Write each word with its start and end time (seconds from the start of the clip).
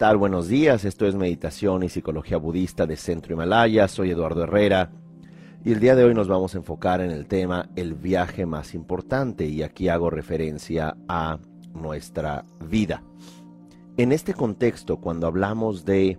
Buenos 0.00 0.48
días. 0.48 0.86
Esto 0.86 1.06
es 1.06 1.14
Meditación 1.14 1.82
y 1.82 1.90
Psicología 1.90 2.38
Budista 2.38 2.86
de 2.86 2.96
Centro 2.96 3.34
Himalaya. 3.34 3.86
Soy 3.86 4.10
Eduardo 4.10 4.44
Herrera 4.44 4.90
y 5.62 5.72
el 5.72 5.78
día 5.78 5.94
de 5.94 6.04
hoy 6.04 6.14
nos 6.14 6.26
vamos 6.26 6.54
a 6.54 6.58
enfocar 6.58 7.02
en 7.02 7.10
el 7.10 7.26
tema 7.26 7.68
el 7.76 7.92
viaje 7.92 8.46
más 8.46 8.74
importante 8.74 9.44
y 9.44 9.62
aquí 9.62 9.88
hago 9.88 10.08
referencia 10.08 10.96
a 11.06 11.38
nuestra 11.74 12.46
vida. 12.66 13.02
En 13.98 14.12
este 14.12 14.32
contexto, 14.32 14.96
cuando 14.96 15.26
hablamos 15.26 15.84
de 15.84 16.16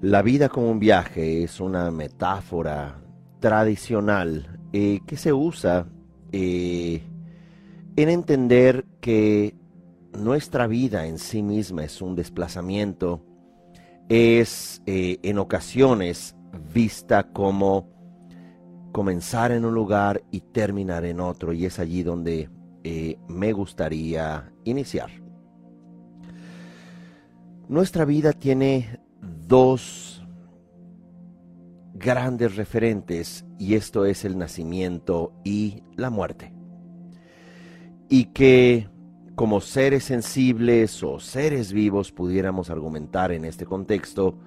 la 0.00 0.20
vida 0.20 0.48
como 0.48 0.68
un 0.68 0.80
viaje, 0.80 1.44
es 1.44 1.60
una 1.60 1.92
metáfora 1.92 3.00
tradicional 3.38 4.58
eh, 4.72 4.98
que 5.06 5.16
se 5.16 5.32
usa 5.32 5.86
eh, 6.32 7.02
en 7.94 8.08
entender 8.08 8.84
que 9.00 9.61
nuestra 10.12 10.66
vida 10.66 11.06
en 11.06 11.18
sí 11.18 11.42
misma 11.42 11.84
es 11.84 12.02
un 12.02 12.14
desplazamiento, 12.14 13.24
es 14.08 14.82
eh, 14.86 15.18
en 15.22 15.38
ocasiones 15.38 16.36
vista 16.72 17.32
como 17.32 17.90
comenzar 18.92 19.52
en 19.52 19.64
un 19.64 19.74
lugar 19.74 20.22
y 20.30 20.40
terminar 20.40 21.04
en 21.04 21.20
otro, 21.20 21.52
y 21.52 21.64
es 21.64 21.78
allí 21.78 22.02
donde 22.02 22.50
eh, 22.84 23.16
me 23.28 23.52
gustaría 23.52 24.52
iniciar. 24.64 25.10
Nuestra 27.68 28.04
vida 28.04 28.32
tiene 28.32 29.00
dos 29.20 30.22
grandes 31.94 32.56
referentes, 32.56 33.46
y 33.58 33.74
esto 33.76 34.04
es 34.04 34.24
el 34.24 34.36
nacimiento 34.36 35.32
y 35.42 35.82
la 35.96 36.10
muerte. 36.10 36.52
Y 38.10 38.26
que 38.26 38.91
como 39.34 39.60
seres 39.60 40.04
sensibles 40.04 41.02
o 41.02 41.18
seres 41.18 41.72
vivos 41.72 42.12
pudiéramos 42.12 42.70
argumentar 42.70 43.32
en 43.32 43.44
este 43.44 43.64
contexto, 43.64 44.38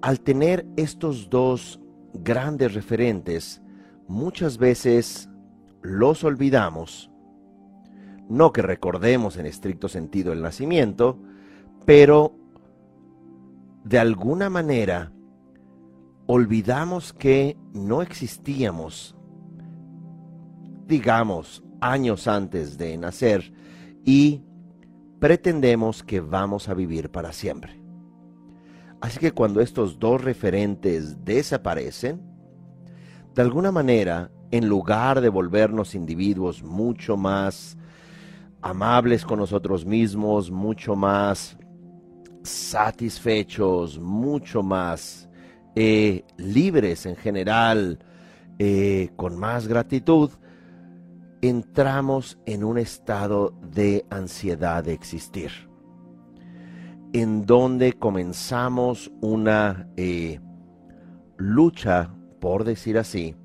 al 0.00 0.20
tener 0.20 0.66
estos 0.76 1.28
dos 1.28 1.80
grandes 2.14 2.74
referentes, 2.74 3.60
muchas 4.06 4.58
veces 4.58 5.28
los 5.82 6.24
olvidamos. 6.24 7.10
No 8.28 8.52
que 8.52 8.62
recordemos 8.62 9.36
en 9.36 9.46
estricto 9.46 9.88
sentido 9.88 10.32
el 10.32 10.42
nacimiento, 10.42 11.18
pero 11.84 12.34
de 13.84 13.98
alguna 13.98 14.50
manera 14.50 15.12
olvidamos 16.26 17.14
que 17.14 17.56
no 17.72 18.02
existíamos, 18.02 19.16
digamos, 20.86 21.64
años 21.80 22.28
antes 22.28 22.76
de 22.76 22.98
nacer, 22.98 23.52
y 24.04 24.42
pretendemos 25.18 26.02
que 26.02 26.20
vamos 26.20 26.68
a 26.68 26.74
vivir 26.74 27.10
para 27.10 27.32
siempre. 27.32 27.80
Así 29.00 29.18
que 29.18 29.32
cuando 29.32 29.60
estos 29.60 29.98
dos 29.98 30.22
referentes 30.22 31.24
desaparecen, 31.24 32.20
de 33.34 33.42
alguna 33.42 33.70
manera, 33.70 34.30
en 34.50 34.68
lugar 34.68 35.20
de 35.20 35.28
volvernos 35.28 35.94
individuos 35.94 36.62
mucho 36.62 37.16
más 37.16 37.76
amables 38.60 39.24
con 39.24 39.38
nosotros 39.38 39.86
mismos, 39.86 40.50
mucho 40.50 40.96
más 40.96 41.56
satisfechos, 42.42 43.98
mucho 43.98 44.62
más 44.62 45.28
eh, 45.76 46.24
libres 46.36 47.06
en 47.06 47.14
general, 47.14 47.98
eh, 48.58 49.10
con 49.14 49.38
más 49.38 49.68
gratitud, 49.68 50.30
entramos 51.40 52.38
en 52.46 52.64
un 52.64 52.78
estado 52.78 53.54
de 53.62 54.04
ansiedad 54.10 54.82
de 54.82 54.92
existir, 54.92 55.50
en 57.12 57.46
donde 57.46 57.92
comenzamos 57.92 59.10
una 59.20 59.88
eh, 59.96 60.40
lucha, 61.36 62.12
por 62.40 62.64
decir 62.64 62.98
así, 62.98 63.36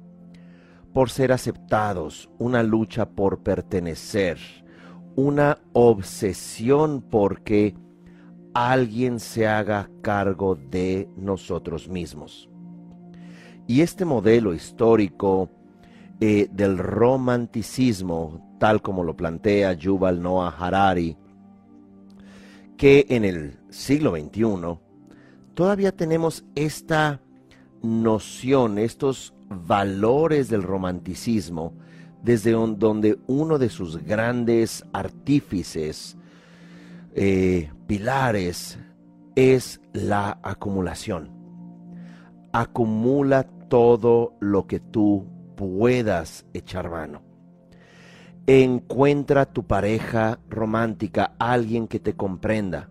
por 0.94 1.09
ser 1.09 1.32
aceptados, 1.32 2.30
una 2.40 2.64
lucha 2.64 3.09
por 3.09 3.44
pertenecer, 3.44 4.38
una 5.16 5.59
obsesión 5.74 7.02
porque 7.02 7.76
alguien 8.53 9.20
se 9.20 9.48
haga 9.48 9.90
cargo 10.02 10.56
de 10.56 11.09
nosotros 11.16 11.88
mismos. 11.88 12.50
Y 13.68 13.82
este 13.82 14.06
modelo 14.06 14.53
histórico 14.53 15.50
eh, 16.25 16.47
del 16.50 16.78
romanticismo, 16.78 18.56
tal 18.57 18.81
como 18.81 19.03
lo 19.03 19.13
plantea 19.13 19.73
Yuval 19.73 20.22
Noah 20.22 20.56
Harari, 20.57 21.17
que 22.78 23.06
en 23.09 23.25
el 23.25 23.59
siglo 23.69 24.16
XXI 24.16 24.79
todavía 25.53 25.91
tenemos 25.91 26.45
esta 26.56 27.19
noción, 27.81 28.78
estos 28.78 29.34
valores 29.50 30.47
del 30.47 30.63
romanticismo, 30.63 31.73
desde 32.23 32.51
donde 32.51 33.19
uno 33.28 33.59
de 33.59 33.67
sus 33.67 33.97
grandes 33.97 34.85
artífices, 34.94 36.16
eh, 37.16 37.69
pilares, 37.85 38.79
es 39.35 39.81
la 39.91 40.40
acumulación. 40.41 41.31
Acumula 42.53 43.44
todo 43.67 44.38
lo 44.40 44.67
que 44.67 44.79
tú 44.79 45.33
puedas 45.56 46.46
echar 46.53 46.90
mano. 46.90 47.22
Encuentra 48.46 49.46
tu 49.46 49.66
pareja 49.66 50.40
romántica, 50.50 51.34
alguien 51.40 51.88
que 51.88 52.00
te 52.00 52.14
comprenda. 52.14 52.90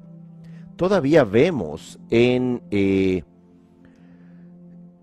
Todavía 0.76 1.24
vemos 1.24 1.98
en 2.10 2.62
eh, 2.70 3.22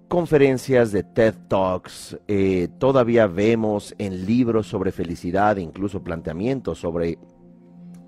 conferencias 0.10 0.92
de 0.92 1.04
TED 1.04 1.36
Talks, 1.48 2.18
eh, 2.28 2.68
todavía 2.80 3.28
vemos 3.28 3.94
en 4.00 4.26
libros 4.26 4.68
sobre 4.68 4.92
felicidad, 4.92 5.58
incluso 5.58 6.04
planteamientos 6.04 6.80
sobre 6.80 7.20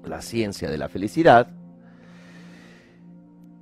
la 0.04 0.22
ciencia 0.22 0.70
de 0.70 0.80
la 0.80 0.90
felicidad, 0.90 1.48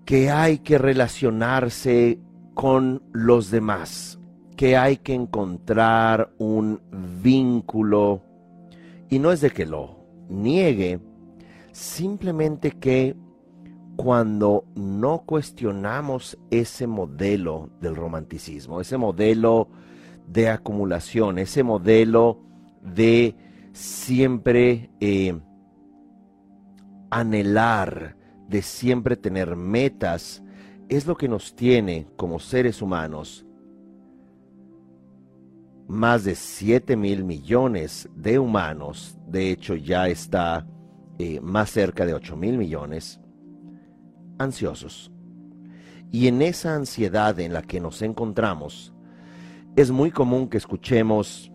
que 0.06 0.32
hay 0.32 0.60
que 0.60 0.78
relacionarse 0.78 2.20
con 2.56 3.04
los 3.12 3.52
demás, 3.52 4.19
que 4.60 4.76
hay 4.76 4.98
que 4.98 5.14
encontrar 5.14 6.34
un 6.38 6.82
vínculo, 7.24 8.22
y 9.10 9.18
no 9.18 9.32
es 9.32 9.40
de 9.40 9.52
que 9.52 9.66
lo 9.66 10.04
niegue, 10.28 11.00
simplemente 11.72 12.72
que 12.72 13.16
cuando 13.96 14.66
no 14.76 15.20
cuestionamos 15.26 16.38
ese 16.52 16.88
modelo 16.88 17.70
del 17.80 17.96
romanticismo, 17.96 18.82
ese 18.82 18.98
modelo 18.98 19.70
de 20.28 20.50
acumulación, 20.50 21.40
ese 21.40 21.64
modelo 21.64 22.42
de 22.82 23.38
siempre 23.72 24.90
eh, 25.00 25.40
anhelar, 27.10 28.18
de 28.50 28.62
siempre 28.62 29.16
tener 29.16 29.56
metas, 29.56 30.44
es 30.90 31.08
lo 31.08 31.16
que 31.16 31.30
nos 31.30 31.56
tiene 31.56 32.08
como 32.18 32.40
seres 32.40 32.82
humanos 32.82 33.46
más 35.90 36.24
de 36.24 36.36
7 36.36 36.96
mil 36.96 37.24
millones 37.24 38.08
de 38.16 38.38
humanos, 38.38 39.18
de 39.26 39.50
hecho 39.50 39.76
ya 39.76 40.08
está 40.08 40.68
eh, 41.18 41.42
más 41.42 41.72
cerca 41.72 42.06
de 42.06 42.14
8 42.14 42.38
mil 42.38 42.60
millones, 42.60 43.20
ansiosos. 44.38 45.12
Y 46.12 46.28
en 46.28 46.44
esa 46.44 46.76
ansiedad 46.76 47.40
en 47.40 47.54
la 47.54 47.64
que 47.64 47.80
nos 47.80 48.04
encontramos, 48.04 48.94
es 49.76 49.90
muy 49.90 50.12
común 50.12 50.48
que 50.48 50.58
escuchemos, 50.58 51.52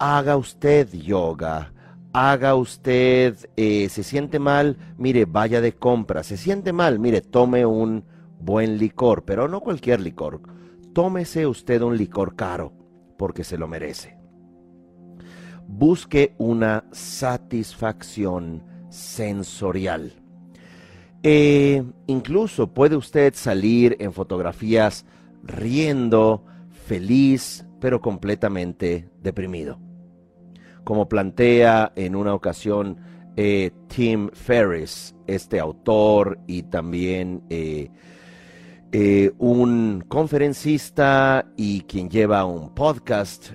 haga 0.00 0.36
usted 0.36 0.92
yoga, 0.92 1.72
haga 2.12 2.56
usted, 2.56 3.36
eh, 3.56 3.88
se 3.88 4.02
siente 4.02 4.40
mal, 4.40 4.78
mire, 4.98 5.26
vaya 5.26 5.60
de 5.60 5.76
compra, 5.76 6.24
se 6.24 6.36
siente 6.36 6.72
mal, 6.72 6.98
mire, 6.98 7.20
tome 7.20 7.64
un 7.64 8.04
buen 8.40 8.78
licor, 8.78 9.24
pero 9.24 9.46
no 9.46 9.60
cualquier 9.60 10.00
licor, 10.00 10.40
tómese 10.92 11.46
usted 11.46 11.82
un 11.82 11.96
licor 11.96 12.34
caro 12.34 12.83
porque 13.16 13.44
se 13.44 13.58
lo 13.58 13.68
merece. 13.68 14.16
Busque 15.66 16.34
una 16.38 16.84
satisfacción 16.92 18.64
sensorial. 18.90 20.12
E 21.22 21.82
incluso 22.06 22.74
puede 22.74 22.96
usted 22.96 23.32
salir 23.34 23.96
en 23.98 24.12
fotografías 24.12 25.06
riendo, 25.42 26.44
feliz, 26.86 27.66
pero 27.80 28.00
completamente 28.00 29.08
deprimido. 29.22 29.78
Como 30.84 31.08
plantea 31.08 31.92
en 31.96 32.14
una 32.14 32.34
ocasión 32.34 32.98
eh, 33.36 33.72
Tim 33.88 34.28
Ferriss, 34.32 35.16
este 35.26 35.58
autor 35.58 36.38
y 36.46 36.64
también 36.64 37.42
eh, 37.48 37.90
eh, 38.96 39.32
un 39.38 40.04
conferencista 40.06 41.50
y 41.56 41.80
quien 41.80 42.08
lleva 42.08 42.44
un 42.44 42.72
podcast 42.76 43.50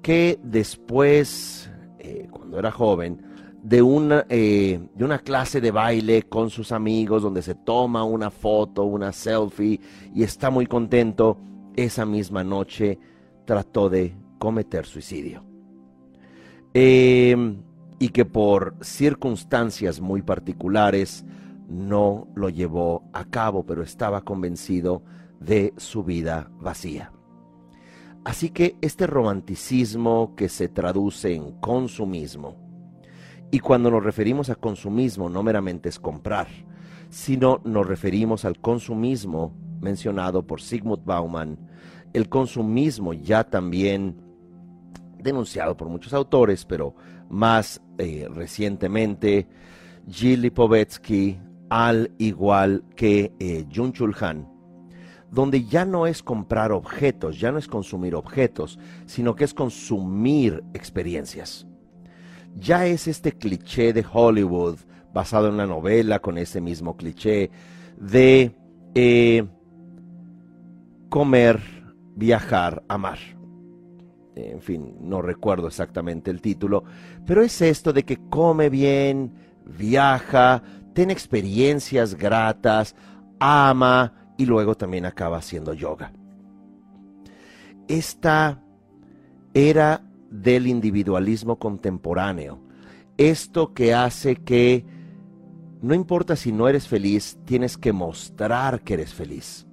que 0.00 0.38
después, 0.40 1.68
eh, 1.98 2.28
cuando 2.30 2.60
era 2.60 2.70
joven, 2.70 3.20
de 3.60 3.82
una, 3.82 4.24
eh, 4.28 4.78
de 4.94 5.04
una 5.04 5.18
clase 5.18 5.60
de 5.60 5.72
baile 5.72 6.22
con 6.22 6.48
sus 6.48 6.70
amigos 6.70 7.24
donde 7.24 7.42
se 7.42 7.56
toma 7.56 8.04
una 8.04 8.30
foto, 8.30 8.84
una 8.84 9.10
selfie 9.10 9.80
y 10.14 10.22
está 10.22 10.48
muy 10.48 10.66
contento, 10.66 11.38
esa 11.74 12.06
misma 12.06 12.44
noche 12.44 13.00
trató 13.44 13.88
de 13.88 14.14
cometer 14.38 14.86
suicidio. 14.86 15.42
Em, 16.72 17.56
y 17.98 18.10
que 18.10 18.24
por 18.24 18.76
circunstancias 18.80 20.00
muy 20.00 20.22
particulares 20.22 21.24
no 21.68 22.28
lo 22.34 22.48
llevó 22.48 23.08
a 23.12 23.24
cabo, 23.24 23.64
pero 23.64 23.82
estaba 23.82 24.22
convencido 24.22 25.02
de 25.40 25.72
su 25.76 26.04
vida 26.04 26.50
vacía. 26.60 27.12
Así 28.24 28.50
que 28.50 28.76
este 28.80 29.06
romanticismo 29.06 30.34
que 30.36 30.48
se 30.48 30.68
traduce 30.68 31.34
en 31.34 31.52
consumismo, 31.60 32.56
y 33.50 33.58
cuando 33.58 33.90
nos 33.90 34.02
referimos 34.02 34.48
a 34.48 34.54
consumismo 34.54 35.28
no 35.28 35.42
meramente 35.42 35.88
es 35.88 35.98
comprar, 35.98 36.48
sino 37.10 37.60
nos 37.64 37.86
referimos 37.86 38.44
al 38.44 38.58
consumismo 38.58 39.54
mencionado 39.80 40.46
por 40.46 40.62
Sigmund 40.62 41.04
Bauman, 41.04 41.58
el 42.12 42.28
consumismo 42.28 43.12
ya 43.12 43.44
también 43.44 44.16
denunciado 45.18 45.76
por 45.76 45.88
muchos 45.88 46.12
autores, 46.14 46.64
pero 46.64 46.94
más 47.28 47.82
eh, 47.98 48.28
recientemente 48.32 49.48
Gilly 50.08 50.36
Lipovetsky, 50.36 51.38
al 51.72 52.10
igual 52.18 52.84
que 52.96 53.32
eh, 53.40 53.64
Jun 53.74 53.94
Chul 53.94 54.14
Han, 54.20 54.46
donde 55.30 55.64
ya 55.64 55.86
no 55.86 56.06
es 56.06 56.22
comprar 56.22 56.70
objetos, 56.70 57.40
ya 57.40 57.50
no 57.50 57.56
es 57.56 57.66
consumir 57.66 58.14
objetos, 58.14 58.78
sino 59.06 59.34
que 59.34 59.44
es 59.44 59.54
consumir 59.54 60.62
experiencias. 60.74 61.66
Ya 62.54 62.84
es 62.84 63.08
este 63.08 63.32
cliché 63.32 63.94
de 63.94 64.04
Hollywood, 64.12 64.80
basado 65.14 65.48
en 65.48 65.54
una 65.54 65.66
novela 65.66 66.18
con 66.18 66.36
ese 66.36 66.60
mismo 66.60 66.94
cliché, 66.94 67.50
de 67.98 68.54
eh, 68.94 69.42
comer, 71.08 71.58
viajar, 72.14 72.82
amar. 72.86 73.18
En 74.34 74.60
fin, 74.60 74.94
no 75.00 75.22
recuerdo 75.22 75.68
exactamente 75.68 76.30
el 76.30 76.42
título, 76.42 76.84
pero 77.24 77.40
es 77.40 77.62
esto 77.62 77.94
de 77.94 78.02
que 78.02 78.18
come 78.28 78.68
bien, 78.68 79.32
viaja, 79.64 80.62
tiene 80.92 81.12
experiencias 81.12 82.14
gratas, 82.14 82.94
ama, 83.38 84.34
y 84.36 84.46
luego 84.46 84.76
también 84.76 85.06
acaba 85.06 85.38
haciendo 85.38 85.74
yoga. 85.74 86.12
Esta 87.88 88.62
era 89.54 90.02
del 90.30 90.66
individualismo 90.66 91.58
contemporáneo, 91.58 92.60
esto 93.18 93.74
que 93.74 93.94
hace 93.94 94.36
que 94.36 94.84
no 95.82 95.94
importa 95.94 96.36
si 96.36 96.52
no 96.52 96.68
eres 96.68 96.86
feliz, 96.86 97.38
tienes 97.44 97.76
que 97.76 97.92
mostrar 97.92 98.82
que 98.82 98.94
eres 98.94 99.12
feliz. 99.12 99.66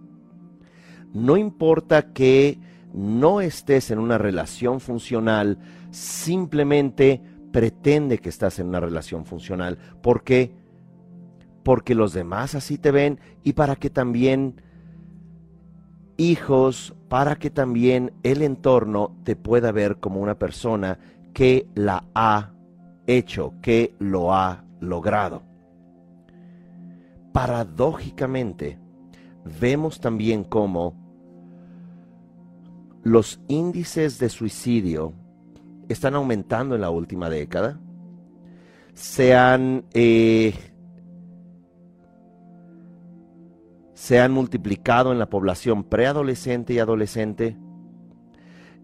No 1.13 1.37
importa 1.37 2.11
que 2.13 2.59
no 2.93 3.41
estés 3.41 3.91
en 3.91 3.99
una 3.99 4.17
relación 4.17 4.79
funcional, 4.79 5.59
simplemente 5.91 7.21
pretende 7.51 8.17
que 8.17 8.29
estás 8.29 8.59
en 8.59 8.67
una 8.67 8.79
relación 8.79 9.25
funcional. 9.25 9.77
¿Por 10.01 10.23
qué? 10.23 10.58
Porque 11.63 11.95
los 11.95 12.13
demás 12.13 12.55
así 12.55 12.77
te 12.77 12.91
ven 12.91 13.19
y 13.43 13.53
para 13.53 13.75
que 13.75 13.89
también 13.89 14.61
hijos, 16.17 16.95
para 17.07 17.37
que 17.37 17.49
también 17.49 18.11
el 18.23 18.41
entorno 18.41 19.15
te 19.23 19.35
pueda 19.35 19.71
ver 19.71 19.97
como 19.97 20.19
una 20.19 20.37
persona 20.37 20.99
que 21.33 21.67
la 21.75 22.05
ha 22.13 22.51
hecho, 23.07 23.53
que 23.61 23.95
lo 23.99 24.33
ha 24.33 24.65
logrado. 24.79 25.43
Paradójicamente, 27.31 28.77
vemos 29.59 29.99
también 29.99 30.43
cómo 30.43 30.93
los 33.03 33.39
índices 33.47 34.19
de 34.19 34.29
suicidio 34.29 35.13
están 35.87 36.15
aumentando 36.15 36.75
en 36.75 36.81
la 36.81 36.89
última 36.89 37.29
década. 37.29 37.79
Se 38.93 39.35
han 39.35 39.85
eh, 39.93 40.53
se 43.99 44.19
han 44.21 44.31
multiplicado 44.31 45.11
en 45.11 45.19
la 45.19 45.29
población 45.29 45.83
preadolescente 45.83 46.73
y 46.73 46.79
adolescente. 46.79 47.57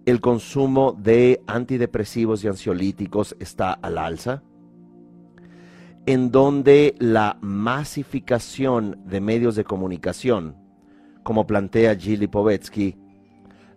El 0.06 0.20
consumo 0.20 0.92
de 0.92 1.42
antidepresivos 1.48 2.44
y 2.44 2.50
ansiolíticos 2.50 3.34
está 3.40 3.72
al 3.72 3.98
alza. 3.98 4.44
En 6.06 6.32
donde 6.32 6.96
la 7.00 7.38
masificación 7.40 9.00
de 9.06 9.22
medios 9.22 9.56
de 9.56 9.64
comunicación, 9.64 10.58
como 11.24 11.48
plantea 11.48 11.96
Gilly 11.96 12.28
Povetsky, 12.28 12.98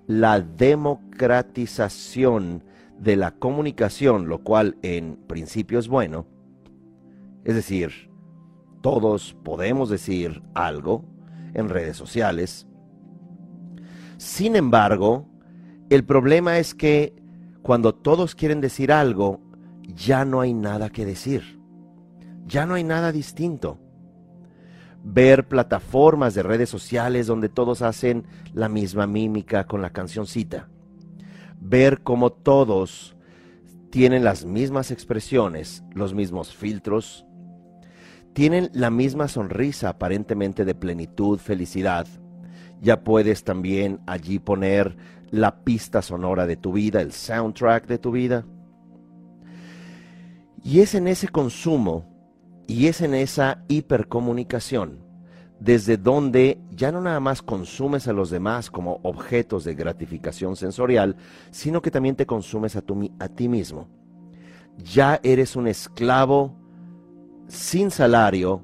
la 0.08 0.40
democratización 0.40 2.64
de 2.98 3.14
la 3.14 3.30
comunicación, 3.30 4.26
lo 4.26 4.42
cual 4.42 4.76
en 4.82 5.14
principio 5.28 5.78
es 5.78 5.86
bueno, 5.86 6.26
es 7.44 7.54
decir, 7.54 8.10
todos 8.82 9.36
podemos 9.44 9.88
decir 9.88 10.42
algo, 10.54 11.04
en 11.54 11.68
redes 11.68 11.96
sociales. 11.96 12.66
Sin 14.16 14.56
embargo, 14.56 15.28
el 15.90 16.04
problema 16.04 16.58
es 16.58 16.74
que 16.74 17.14
cuando 17.62 17.94
todos 17.94 18.34
quieren 18.34 18.60
decir 18.60 18.92
algo, 18.92 19.40
ya 19.94 20.24
no 20.24 20.40
hay 20.40 20.54
nada 20.54 20.90
que 20.90 21.06
decir. 21.06 21.60
Ya 22.46 22.66
no 22.66 22.74
hay 22.74 22.84
nada 22.84 23.12
distinto. 23.12 23.78
Ver 25.04 25.48
plataformas 25.48 26.34
de 26.34 26.42
redes 26.42 26.68
sociales 26.68 27.26
donde 27.26 27.48
todos 27.48 27.82
hacen 27.82 28.26
la 28.52 28.68
misma 28.68 29.06
mímica 29.06 29.66
con 29.66 29.82
la 29.82 29.90
cancioncita. 29.90 30.68
Ver 31.60 32.02
cómo 32.02 32.32
todos 32.32 33.16
tienen 33.90 34.24
las 34.24 34.44
mismas 34.44 34.90
expresiones, 34.90 35.84
los 35.94 36.14
mismos 36.14 36.54
filtros, 36.54 37.26
tienen 38.32 38.70
la 38.72 38.90
misma 38.90 39.28
sonrisa 39.28 39.90
aparentemente 39.90 40.64
de 40.64 40.74
plenitud, 40.74 41.38
felicidad. 41.38 42.06
Ya 42.80 43.02
puedes 43.02 43.44
también 43.44 44.00
allí 44.06 44.38
poner 44.38 44.96
la 45.30 45.64
pista 45.64 46.02
sonora 46.02 46.46
de 46.46 46.56
tu 46.56 46.72
vida, 46.72 47.00
el 47.00 47.12
soundtrack 47.12 47.86
de 47.86 47.98
tu 47.98 48.12
vida. 48.12 48.46
Y 50.62 50.80
es 50.80 50.94
en 50.94 51.08
ese 51.08 51.28
consumo 51.28 52.04
y 52.66 52.86
es 52.86 53.00
en 53.00 53.14
esa 53.14 53.64
hipercomunicación 53.68 55.08
desde 55.60 55.96
donde 55.96 56.60
ya 56.70 56.92
no 56.92 57.00
nada 57.00 57.20
más 57.20 57.42
consumes 57.42 58.06
a 58.06 58.12
los 58.12 58.30
demás 58.30 58.70
como 58.70 59.00
objetos 59.02 59.64
de 59.64 59.74
gratificación 59.74 60.56
sensorial, 60.56 61.16
sino 61.50 61.82
que 61.82 61.90
también 61.90 62.16
te 62.16 62.26
consumes 62.26 62.76
a, 62.76 62.84
a 63.18 63.28
ti 63.28 63.48
mismo. 63.48 63.88
Ya 64.78 65.18
eres 65.24 65.56
un 65.56 65.66
esclavo 65.66 66.54
sin 67.48 67.90
salario 67.90 68.62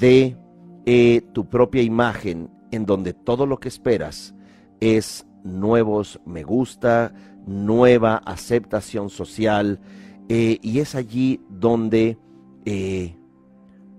de 0.00 0.36
eh, 0.84 1.22
tu 1.32 1.48
propia 1.48 1.82
imagen, 1.82 2.50
en 2.70 2.84
donde 2.84 3.14
todo 3.14 3.46
lo 3.46 3.58
que 3.58 3.68
esperas 3.68 4.34
es 4.80 5.26
nuevos 5.44 6.20
me 6.26 6.42
gusta, 6.42 7.14
nueva 7.46 8.16
aceptación 8.16 9.08
social, 9.08 9.80
eh, 10.28 10.58
y 10.62 10.80
es 10.80 10.94
allí 10.94 11.40
donde 11.48 12.18
eh, 12.64 13.16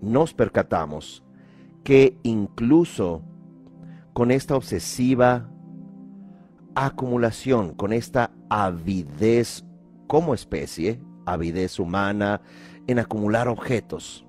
nos 0.02 0.34
percatamos 0.34 1.24
que 1.84 2.18
incluso 2.24 3.24
con 4.14 4.32
esta 4.32 4.56
obsesiva 4.56 5.50
acumulación, 6.76 7.74
con 7.74 7.94
esta 7.94 8.32
avidez 8.50 9.66
como 10.08 10.34
especie, 10.34 11.02
avidez 11.26 11.80
humana, 11.80 12.42
en 12.88 13.00
acumular 13.00 13.48
objetos, 13.48 14.26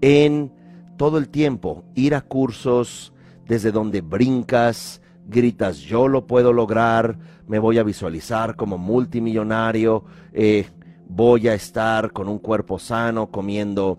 en 0.00 0.52
todo 0.96 1.18
el 1.18 1.28
tiempo 1.28 1.84
ir 1.94 2.14
a 2.14 2.20
cursos 2.20 3.12
desde 3.46 3.72
donde 3.72 4.00
brincas, 4.00 5.00
gritas, 5.26 5.78
yo 5.78 6.08
lo 6.08 6.26
puedo 6.26 6.52
lograr, 6.52 7.18
me 7.46 7.58
voy 7.58 7.78
a 7.78 7.82
visualizar 7.82 8.56
como 8.56 8.78
multimillonario, 8.78 10.04
eh, 10.32 10.66
voy 11.08 11.48
a 11.48 11.54
estar 11.54 12.12
con 12.12 12.28
un 12.28 12.38
cuerpo 12.38 12.78
sano, 12.78 13.30
comiendo 13.30 13.98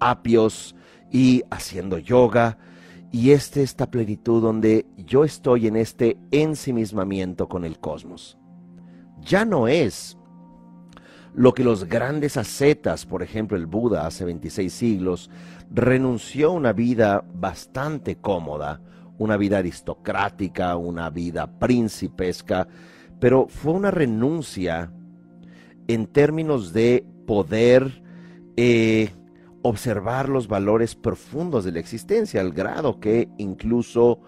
apios 0.00 0.74
y 1.10 1.42
haciendo 1.50 1.98
yoga. 1.98 2.58
Y 3.10 3.30
este, 3.30 3.62
esta 3.62 3.90
plenitud 3.90 4.42
donde 4.42 4.84
yo 4.98 5.24
estoy 5.24 5.66
en 5.66 5.76
este 5.76 6.18
ensimismamiento 6.30 7.48
con 7.48 7.64
el 7.64 7.78
cosmos. 7.78 8.36
Ya 9.20 9.44
no 9.44 9.66
es 9.66 10.17
lo 11.38 11.54
que 11.54 11.62
los 11.62 11.84
grandes 11.84 12.36
ascetas, 12.36 13.06
por 13.06 13.22
ejemplo 13.22 13.56
el 13.56 13.66
Buda 13.66 14.08
hace 14.08 14.24
26 14.24 14.72
siglos, 14.72 15.30
renunció 15.70 16.48
a 16.48 16.52
una 16.52 16.72
vida 16.72 17.24
bastante 17.32 18.16
cómoda, 18.16 18.80
una 19.18 19.36
vida 19.36 19.58
aristocrática, 19.58 20.74
una 20.74 21.10
vida 21.10 21.46
principesca, 21.46 22.66
pero 23.20 23.46
fue 23.46 23.72
una 23.72 23.92
renuncia 23.92 24.90
en 25.86 26.08
términos 26.08 26.72
de 26.72 27.06
poder 27.24 28.02
eh, 28.56 29.10
observar 29.62 30.28
los 30.28 30.48
valores 30.48 30.96
profundos 30.96 31.64
de 31.64 31.70
la 31.70 31.78
existencia, 31.78 32.40
al 32.40 32.50
grado 32.50 32.98
que 32.98 33.28
incluso 33.38 34.18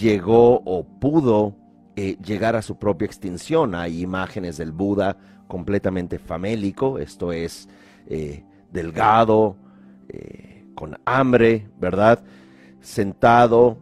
llegó 0.00 0.62
o 0.64 0.82
pudo 0.82 1.54
eh, 1.94 2.16
llegar 2.24 2.56
a 2.56 2.62
su 2.62 2.76
propia 2.76 3.06
extinción. 3.06 3.76
Hay 3.76 4.02
imágenes 4.02 4.56
del 4.56 4.72
Buda 4.72 5.16
completamente 5.50 6.18
famélico, 6.20 6.98
esto 6.98 7.32
es 7.32 7.68
eh, 8.06 8.44
delgado, 8.72 9.56
con 10.74 10.98
hambre, 11.04 11.68
¿verdad? 11.78 12.24
Sentado 12.80 13.78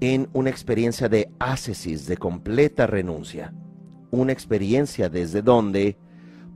en 0.00 0.28
una 0.32 0.50
experiencia 0.50 1.08
de 1.08 1.30
ascesis, 1.38 2.06
de 2.06 2.16
completa 2.16 2.86
renuncia. 2.86 3.54
Una 4.10 4.32
experiencia 4.32 5.08
desde 5.08 5.40
donde 5.40 5.96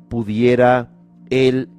pudiera 0.08 0.90
él 1.30 1.70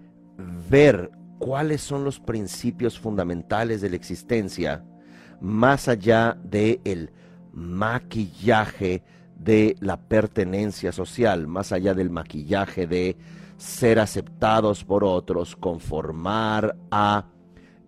ver 0.69 1.11
cuáles 1.37 1.81
son 1.81 2.03
los 2.03 2.19
principios 2.19 2.99
fundamentales 2.99 3.81
de 3.81 3.89
la 3.89 3.95
existencia, 3.95 4.83
más 5.41 5.87
allá 5.87 6.37
del 6.43 6.81
el 6.83 7.11
maquillaje 7.53 9.03
de 9.39 9.75
la 9.79 9.97
pertenencia 9.97 10.91
social, 10.91 11.47
más 11.47 11.71
allá 11.71 11.93
del 11.93 12.09
maquillaje 12.09 12.85
de 12.85 13.17
ser 13.57 13.99
aceptados 13.99 14.83
por 14.83 15.03
otros, 15.03 15.55
conformar 15.55 16.77
a 16.91 17.25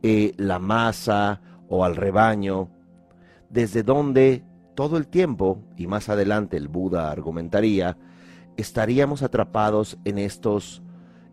eh, 0.01 0.33
la 0.37 0.59
masa 0.59 1.41
o 1.69 1.85
al 1.85 1.95
rebaño, 1.95 2.69
desde 3.49 3.83
donde 3.83 4.43
todo 4.75 4.97
el 4.97 5.07
tiempo, 5.07 5.59
y 5.77 5.87
más 5.87 6.09
adelante 6.09 6.57
el 6.57 6.67
Buda 6.67 7.11
argumentaría, 7.11 7.97
estaríamos 8.57 9.21
atrapados 9.21 9.97
en 10.05 10.17
estos 10.17 10.81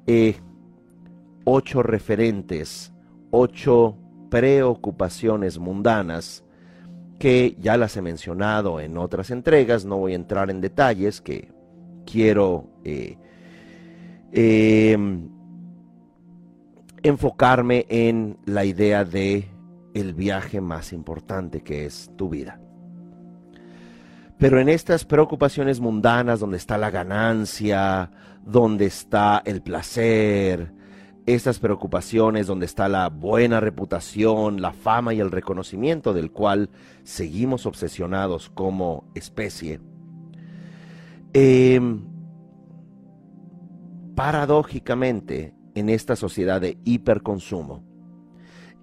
eh, 0.06 0.36
ocho 1.44 1.82
referentes, 1.82 2.92
ocho 3.30 3.96
preocupaciones 4.30 5.58
mundanas, 5.58 6.44
que 7.18 7.56
ya 7.58 7.76
las 7.76 7.96
he 7.96 8.02
mencionado 8.02 8.80
en 8.80 8.96
otras 8.96 9.30
entregas, 9.30 9.84
no 9.84 9.98
voy 9.98 10.12
a 10.12 10.16
entrar 10.16 10.50
en 10.50 10.60
detalles, 10.60 11.20
que 11.20 11.52
quiero 12.06 12.70
eh, 12.84 13.18
em, 14.32 15.28
enfocarme 17.02 17.86
en 17.88 18.38
la 18.46 18.64
idea 18.64 19.04
de 19.04 19.48
el 19.94 20.14
viaje 20.14 20.60
más 20.60 20.92
importante 20.92 21.62
que 21.62 21.86
es 21.86 22.10
tu 22.16 22.28
vida. 22.28 22.60
Pero 24.38 24.60
en 24.60 24.68
estas 24.68 25.04
preocupaciones 25.04 25.80
mundanas 25.80 26.38
donde 26.38 26.58
está 26.58 26.78
la 26.78 26.90
ganancia, 26.90 28.10
donde 28.44 28.86
está 28.86 29.42
el 29.44 29.62
placer, 29.62 30.72
estas 31.28 31.58
preocupaciones 31.58 32.46
donde 32.46 32.64
está 32.64 32.88
la 32.88 33.10
buena 33.10 33.60
reputación, 33.60 34.62
la 34.62 34.72
fama 34.72 35.12
y 35.12 35.20
el 35.20 35.30
reconocimiento 35.30 36.14
del 36.14 36.30
cual 36.30 36.70
seguimos 37.04 37.66
obsesionados 37.66 38.48
como 38.48 39.04
especie, 39.14 39.78
em, 41.34 42.02
paradójicamente 44.14 45.52
en 45.74 45.90
esta 45.90 46.16
sociedad 46.16 46.62
de 46.62 46.78
hiperconsumo, 46.84 47.84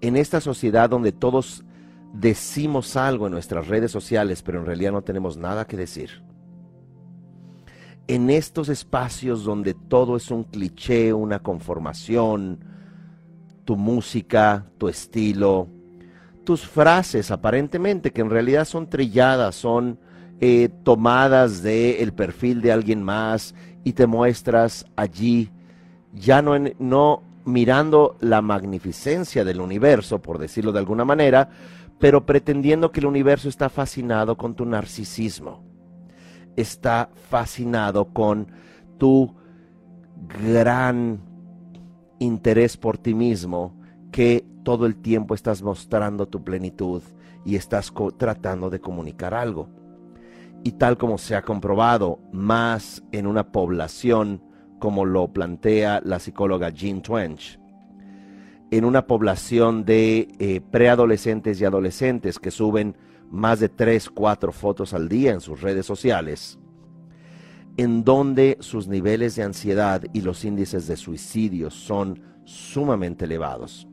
en 0.00 0.16
esta 0.16 0.40
sociedad 0.40 0.88
donde 0.88 1.10
todos 1.10 1.64
decimos 2.12 2.96
algo 2.96 3.26
en 3.26 3.32
nuestras 3.32 3.66
redes 3.66 3.90
sociales, 3.90 4.42
pero 4.42 4.60
en 4.60 4.66
realidad 4.66 4.92
no 4.92 5.02
tenemos 5.02 5.36
nada 5.36 5.66
que 5.66 5.76
decir. 5.76 6.22
En 8.08 8.30
estos 8.30 8.68
espacios 8.68 9.44
donde 9.44 9.74
todo 9.74 10.16
es 10.16 10.30
un 10.30 10.44
cliché, 10.44 11.12
una 11.12 11.40
conformación, 11.40 12.60
tu 13.64 13.76
música, 13.76 14.66
tu 14.78 14.88
estilo, 14.88 15.68
tus 16.44 16.64
frases 16.66 17.30
aparentemente 17.32 18.12
que 18.12 18.20
en 18.20 18.30
realidad 18.30 18.64
son 18.64 18.88
trilladas, 18.88 19.56
son 19.56 19.98
eh, 20.40 20.68
tomadas 20.84 21.62
del 21.62 21.96
el 21.96 22.12
perfil 22.12 22.62
de 22.62 22.70
alguien 22.70 23.02
más 23.02 23.54
y 23.84 23.94
te 23.94 24.06
muestras 24.06 24.86
allí, 24.94 25.50
ya 26.12 26.42
no, 26.42 26.56
no 26.78 27.22
mirando 27.44 28.16
la 28.20 28.42
magnificencia 28.42 29.44
del 29.44 29.60
universo, 29.60 30.20
por 30.20 30.38
decirlo 30.38 30.72
de 30.72 30.78
alguna 30.78 31.04
manera, 31.04 31.48
pero 31.98 32.26
pretendiendo 32.26 32.92
que 32.92 33.00
el 33.00 33.06
universo 33.06 33.48
está 33.48 33.68
fascinado 33.68 34.36
con 34.36 34.54
tu 34.54 34.66
narcisismo, 34.66 35.64
está 36.56 37.10
fascinado 37.28 38.06
con 38.12 38.48
tu 38.98 39.34
gran 40.42 41.20
interés 42.18 42.76
por 42.76 42.98
ti 42.98 43.14
mismo, 43.14 43.74
que 44.10 44.44
todo 44.64 44.86
el 44.86 44.96
tiempo 44.96 45.34
estás 45.34 45.62
mostrando 45.62 46.26
tu 46.26 46.42
plenitud 46.42 47.02
y 47.44 47.56
estás 47.56 47.92
tratando 48.16 48.70
de 48.70 48.80
comunicar 48.80 49.34
algo. 49.34 49.68
Y 50.64 50.72
tal 50.72 50.96
como 50.96 51.18
se 51.18 51.36
ha 51.36 51.42
comprobado 51.42 52.18
más 52.32 53.04
en 53.12 53.26
una 53.26 53.52
población 53.52 54.42
como 54.78 55.04
lo 55.04 55.28
plantea 55.28 56.00
la 56.04 56.18
psicóloga 56.18 56.70
Jean 56.70 57.02
Twench, 57.02 57.60
en 58.70 58.84
una 58.84 59.06
población 59.06 59.84
de 59.84 60.28
eh, 60.38 60.60
preadolescentes 60.70 61.60
y 61.60 61.64
adolescentes 61.64 62.38
que 62.38 62.50
suben 62.50 62.96
más 63.30 63.60
de 63.60 63.68
3, 63.68 64.10
4 64.10 64.52
fotos 64.52 64.94
al 64.94 65.08
día 65.08 65.32
en 65.32 65.40
sus 65.40 65.60
redes 65.60 65.86
sociales, 65.86 66.58
en 67.76 68.04
donde 68.04 68.56
sus 68.60 68.88
niveles 68.88 69.36
de 69.36 69.42
ansiedad 69.42 70.02
y 70.12 70.22
los 70.22 70.44
índices 70.44 70.86
de 70.86 70.96
suicidio 70.96 71.70
son 71.70 72.22
sumamente 72.44 73.24
elevados. 73.24 73.86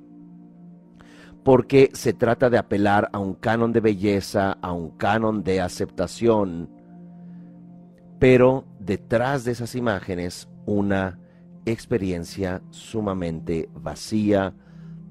Porque 1.43 1.89
se 1.93 2.13
trata 2.13 2.49
de 2.49 2.57
apelar 2.57 3.09
a 3.11 3.19
un 3.19 3.33
canon 3.33 3.73
de 3.73 3.81
belleza, 3.81 4.53
a 4.61 4.71
un 4.71 4.91
canon 4.91 5.43
de 5.43 5.59
aceptación, 5.59 6.69
pero 8.19 8.65
detrás 8.79 9.43
de 9.43 9.51
esas 9.51 9.75
imágenes 9.75 10.47
una 10.65 11.19
experiencia 11.65 12.61
sumamente 12.69 13.69
vacía, 13.73 14.53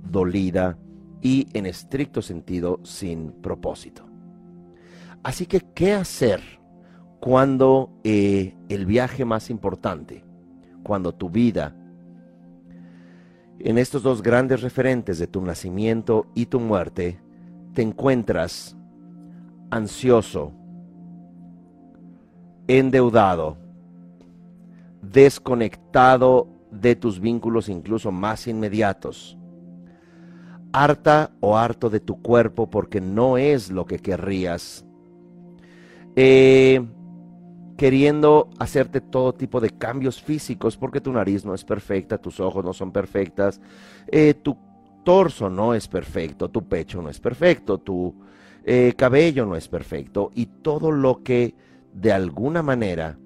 dolida 0.03 0.79
y 1.21 1.47
en 1.53 1.67
estricto 1.67 2.23
sentido 2.23 2.81
sin 2.83 3.33
propósito. 3.33 4.12
Así 5.23 5.47
que, 5.47 5.61
¿qué 5.61 5.93
hacer 5.93 6.41
cuando 7.21 7.91
eh, 8.03 8.57
el 8.69 8.87
viaje 8.87 9.25
más 9.25 9.51
importante, 9.51 10.25
cuando 10.83 11.15
tu 11.15 11.31
vida, 11.31 11.77
en 13.61 13.79
estos 13.79 14.03
dos 14.03 14.23
grandes 14.23 14.63
referentes 14.63 15.21
de 15.21 15.29
tu 15.29 15.41
nacimiento 15.41 16.27
y 16.35 16.47
tu 16.47 16.59
muerte, 16.59 17.21
te 17.75 17.83
encuentras 17.83 18.77
ansioso, 19.71 20.53
endeudado, 22.67 23.57
desconectado 25.01 26.49
de 26.73 26.97
tus 26.97 27.21
vínculos 27.21 27.69
incluso 27.69 28.11
más 28.11 28.49
inmediatos, 28.49 29.39
harta 30.73 31.31
o 31.41 31.57
harto 31.57 31.89
de 31.89 32.01
tu 32.01 32.21
cuerpo 32.21 32.69
porque 32.69 33.01
no 33.01 33.39
es 33.39 33.71
lo 33.71 33.87
que 33.87 34.01
querrías, 34.01 34.85
eh, 36.17 36.85
queriendo 37.77 38.51
hacerte 38.59 39.01
todo 39.01 39.33
tipo 39.33 39.61
de 39.61 39.71
cambios 39.71 40.23
físicos 40.23 40.77
porque 40.77 41.01
tu 41.01 41.13
nariz 41.13 41.45
no 41.45 41.55
es 41.55 41.65
perfecta, 41.65 42.19
tus 42.19 42.41
ojos 42.41 42.65
no 42.65 42.73
son 42.73 42.93
perfectas, 42.93 43.61
eh, 44.07 44.35
tu 44.35 44.57
torso 45.05 45.51
no 45.51 45.75
es 45.75 45.89
perfecto, 45.89 46.51
tu 46.51 46.69
pecho 46.69 47.03
no 47.03 47.09
es 47.09 47.19
perfecto, 47.19 47.79
tu 47.79 48.15
eh, 48.65 48.95
cabello 48.97 49.47
no 49.47 49.57
es 49.57 49.69
perfecto 49.69 50.31
y 50.35 50.47
todo 50.47 50.93
lo 50.93 51.23
que 51.23 51.55
de 51.93 52.13
alguna 52.13 52.63
manera 52.63 53.19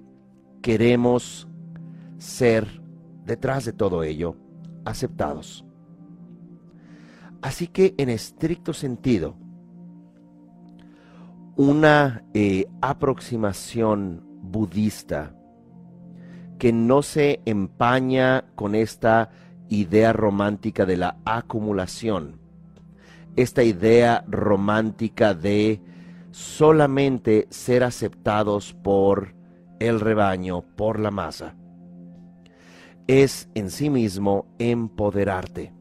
queremos 0.61 1.47
ser 2.17 2.81
detrás 3.25 3.65
de 3.65 3.73
todo 3.73 4.03
ello 4.03 4.35
aceptados. 4.85 5.63
Así 7.41 7.67
que 7.67 7.93
en 7.97 8.09
estricto 8.09 8.73
sentido, 8.73 9.35
una 11.57 12.23
eh, 12.33 12.67
aproximación 12.81 14.23
budista 14.41 15.35
que 16.57 16.71
no 16.71 17.01
se 17.01 17.41
empaña 17.45 18.45
con 18.55 18.75
esta 18.75 19.29
idea 19.67 20.13
romántica 20.13 20.85
de 20.85 20.95
la 20.95 21.17
acumulación, 21.25 22.39
esta 23.35 23.63
idea 23.63 24.23
romántica 24.27 25.33
de 25.33 25.81
solamente 26.31 27.47
ser 27.49 27.83
aceptados 27.83 28.73
por 28.73 29.35
el 29.79 29.99
rebaño, 29.99 30.61
por 30.61 30.99
la 30.99 31.11
masa, 31.11 31.55
es 33.07 33.49
en 33.53 33.69
sí 33.69 33.89
mismo 33.89 34.47
empoderarte 34.57 35.77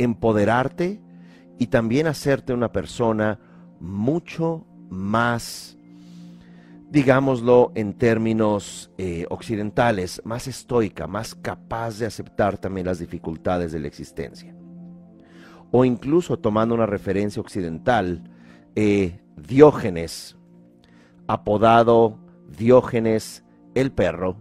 empoderarte 0.00 1.00
y 1.58 1.66
también 1.66 2.06
hacerte 2.06 2.52
una 2.52 2.72
persona 2.72 3.38
mucho 3.80 4.66
más 4.90 5.78
digámoslo 6.90 7.70
en 7.76 7.94
términos 7.94 8.90
eh, 8.98 9.24
occidentales, 9.30 10.20
más 10.24 10.48
estoica, 10.48 11.06
más 11.06 11.34
capaz 11.36 11.98
de 11.98 12.06
aceptar 12.06 12.58
también 12.58 12.86
las 12.86 12.98
dificultades 12.98 13.72
de 13.72 13.78
la 13.78 13.86
existencia. 13.86 14.54
O 15.70 15.84
incluso 15.84 16.38
tomando 16.38 16.74
una 16.74 16.86
referencia 16.86 17.40
occidental, 17.40 18.24
eh, 18.74 19.20
Diógenes, 19.36 20.36
apodado 21.28 22.18
Diógenes 22.58 23.44
el 23.74 23.92
perro, 23.92 24.36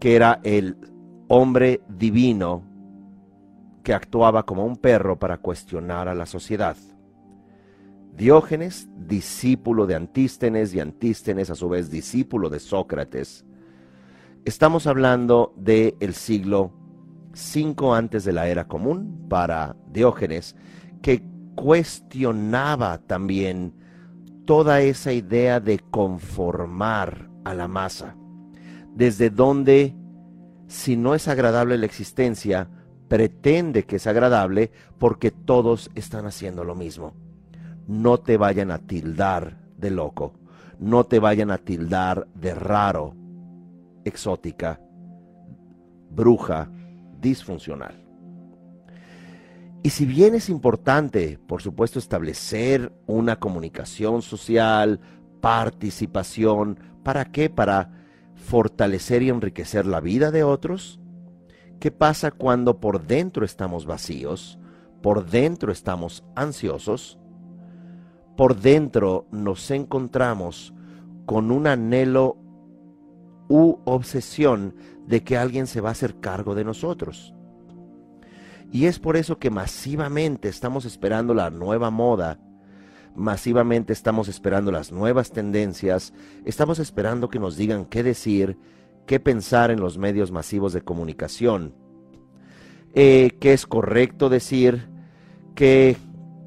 que 0.00 0.16
era 0.16 0.40
el 0.42 0.76
hombre 1.28 1.82
divino 1.88 2.62
que 3.82 3.92
actuaba 3.92 4.44
como 4.44 4.64
un 4.64 4.76
perro 4.76 5.18
para 5.18 5.36
cuestionar 5.36 6.08
a 6.08 6.14
la 6.14 6.24
sociedad. 6.24 6.76
Diógenes, 8.18 8.88
discípulo 8.96 9.86
de 9.86 9.94
Antístenes 9.94 10.74
y 10.74 10.80
Antístenes 10.80 11.50
a 11.50 11.54
su 11.54 11.68
vez 11.68 11.88
discípulo 11.88 12.50
de 12.50 12.58
Sócrates. 12.58 13.44
Estamos 14.44 14.88
hablando 14.88 15.54
del 15.56 15.94
el 16.00 16.14
siglo 16.14 16.72
V 17.32 17.96
antes 17.96 18.24
de 18.24 18.32
la 18.32 18.48
era 18.48 18.66
común 18.66 19.26
para 19.28 19.76
Diógenes, 19.92 20.56
que 21.00 21.22
cuestionaba 21.54 22.98
también 22.98 23.72
toda 24.46 24.80
esa 24.80 25.12
idea 25.12 25.60
de 25.60 25.78
conformar 25.78 27.30
a 27.44 27.54
la 27.54 27.68
masa, 27.68 28.16
desde 28.96 29.30
donde, 29.30 29.94
si 30.66 30.96
no 30.96 31.14
es 31.14 31.28
agradable 31.28 31.78
la 31.78 31.86
existencia, 31.86 32.68
pretende 33.06 33.84
que 33.84 33.94
es 33.94 34.08
agradable 34.08 34.72
porque 34.98 35.30
todos 35.30 35.88
están 35.94 36.26
haciendo 36.26 36.64
lo 36.64 36.74
mismo. 36.74 37.27
No 37.88 38.18
te 38.18 38.36
vayan 38.36 38.70
a 38.70 38.78
tildar 38.78 39.56
de 39.76 39.90
loco, 39.90 40.34
no 40.78 41.04
te 41.04 41.18
vayan 41.18 41.50
a 41.50 41.58
tildar 41.58 42.28
de 42.34 42.54
raro, 42.54 43.16
exótica, 44.04 44.80
bruja, 46.10 46.70
disfuncional. 47.20 48.04
Y 49.82 49.90
si 49.90 50.04
bien 50.04 50.34
es 50.34 50.48
importante, 50.48 51.38
por 51.46 51.62
supuesto, 51.62 51.98
establecer 51.98 52.92
una 53.06 53.36
comunicación 53.36 54.22
social, 54.22 55.00
participación, 55.40 56.78
¿para 57.02 57.24
qué? 57.24 57.48
Para 57.48 57.92
fortalecer 58.34 59.22
y 59.22 59.30
enriquecer 59.30 59.86
la 59.86 60.00
vida 60.00 60.30
de 60.30 60.42
otros. 60.44 61.00
¿Qué 61.80 61.90
pasa 61.90 62.32
cuando 62.32 62.80
por 62.80 63.06
dentro 63.06 63.44
estamos 63.44 63.86
vacíos? 63.86 64.58
Por 65.00 65.26
dentro 65.26 65.70
estamos 65.70 66.24
ansiosos. 66.34 67.18
Por 68.38 68.60
dentro 68.60 69.26
nos 69.32 69.68
encontramos 69.72 70.72
con 71.26 71.50
un 71.50 71.66
anhelo 71.66 72.36
u 73.48 73.78
obsesión 73.84 74.76
de 75.08 75.24
que 75.24 75.36
alguien 75.36 75.66
se 75.66 75.80
va 75.80 75.88
a 75.88 75.92
hacer 75.92 76.20
cargo 76.20 76.54
de 76.54 76.62
nosotros. 76.62 77.34
Y 78.70 78.86
es 78.86 79.00
por 79.00 79.16
eso 79.16 79.40
que 79.40 79.50
masivamente 79.50 80.48
estamos 80.48 80.84
esperando 80.84 81.34
la 81.34 81.50
nueva 81.50 81.90
moda, 81.90 82.38
masivamente 83.16 83.92
estamos 83.92 84.28
esperando 84.28 84.70
las 84.70 84.92
nuevas 84.92 85.32
tendencias, 85.32 86.14
estamos 86.44 86.78
esperando 86.78 87.30
que 87.30 87.40
nos 87.40 87.56
digan 87.56 87.86
qué 87.86 88.04
decir, 88.04 88.56
qué 89.04 89.18
pensar 89.18 89.72
en 89.72 89.80
los 89.80 89.98
medios 89.98 90.30
masivos 90.30 90.72
de 90.72 90.82
comunicación, 90.82 91.74
eh, 92.94 93.36
qué 93.40 93.52
es 93.52 93.66
correcto 93.66 94.28
decir, 94.28 94.88
qué 95.56 95.96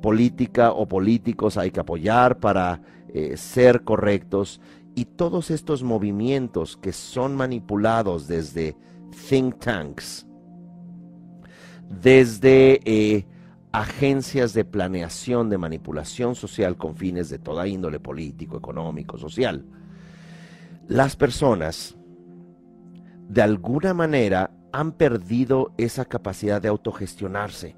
política 0.01 0.71
o 0.71 0.87
políticos 0.87 1.57
hay 1.57 1.71
que 1.71 1.79
apoyar 1.79 2.39
para 2.39 2.81
eh, 3.13 3.37
ser 3.37 3.83
correctos 3.83 4.61
y 4.95 5.05
todos 5.05 5.51
estos 5.51 5.83
movimientos 5.83 6.77
que 6.77 6.91
son 6.91 7.35
manipulados 7.35 8.27
desde 8.27 8.75
think 9.29 9.59
tanks, 9.59 10.27
desde 11.89 12.81
eh, 12.85 13.25
agencias 13.71 14.53
de 14.53 14.65
planeación 14.65 15.49
de 15.49 15.57
manipulación 15.57 16.35
social 16.35 16.77
con 16.77 16.95
fines 16.95 17.29
de 17.29 17.39
toda 17.39 17.67
índole 17.67 17.99
político, 17.99 18.57
económico, 18.57 19.17
social. 19.17 19.65
Las 20.87 21.15
personas, 21.15 21.95
de 23.29 23.41
alguna 23.41 23.93
manera, 23.93 24.51
han 24.73 24.93
perdido 24.93 25.73
esa 25.77 26.05
capacidad 26.05 26.61
de 26.61 26.67
autogestionarse, 26.67 27.75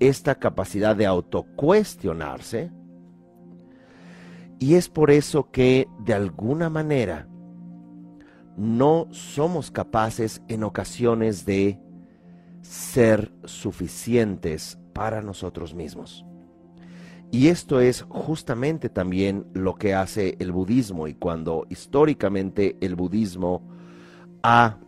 esta 0.00 0.34
capacidad 0.34 0.96
de 0.96 1.06
autocuestionarse, 1.06 2.72
y 4.58 4.74
es 4.74 4.88
por 4.88 5.10
eso 5.10 5.50
que, 5.50 5.88
de 6.04 6.14
alguna 6.14 6.68
manera, 6.68 7.28
no 8.56 9.06
somos 9.10 9.70
capaces 9.70 10.42
en 10.48 10.64
ocasiones 10.64 11.46
de 11.46 11.78
ser 12.60 13.32
suficientes 13.44 14.78
para 14.92 15.22
nosotros 15.22 15.74
mismos. 15.74 16.26
Y 17.32 17.48
esto 17.48 17.80
es 17.80 18.02
justamente 18.08 18.88
también 18.88 19.46
lo 19.54 19.76
que 19.76 19.94
hace 19.94 20.36
el 20.40 20.50
budismo 20.50 21.06
y 21.06 21.14
cuando 21.14 21.64
históricamente 21.70 22.76
el 22.80 22.96
budismo 22.96 23.62
ha 24.42 24.78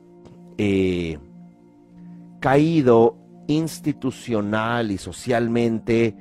eh, 0.59 1.18
caído 2.40 3.16
institucional 3.46 4.90
y 4.90 4.98
socialmente 4.98 6.16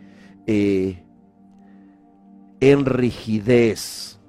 eh, 0.47 1.03
en 2.59 2.85
rigidez, 2.85 4.19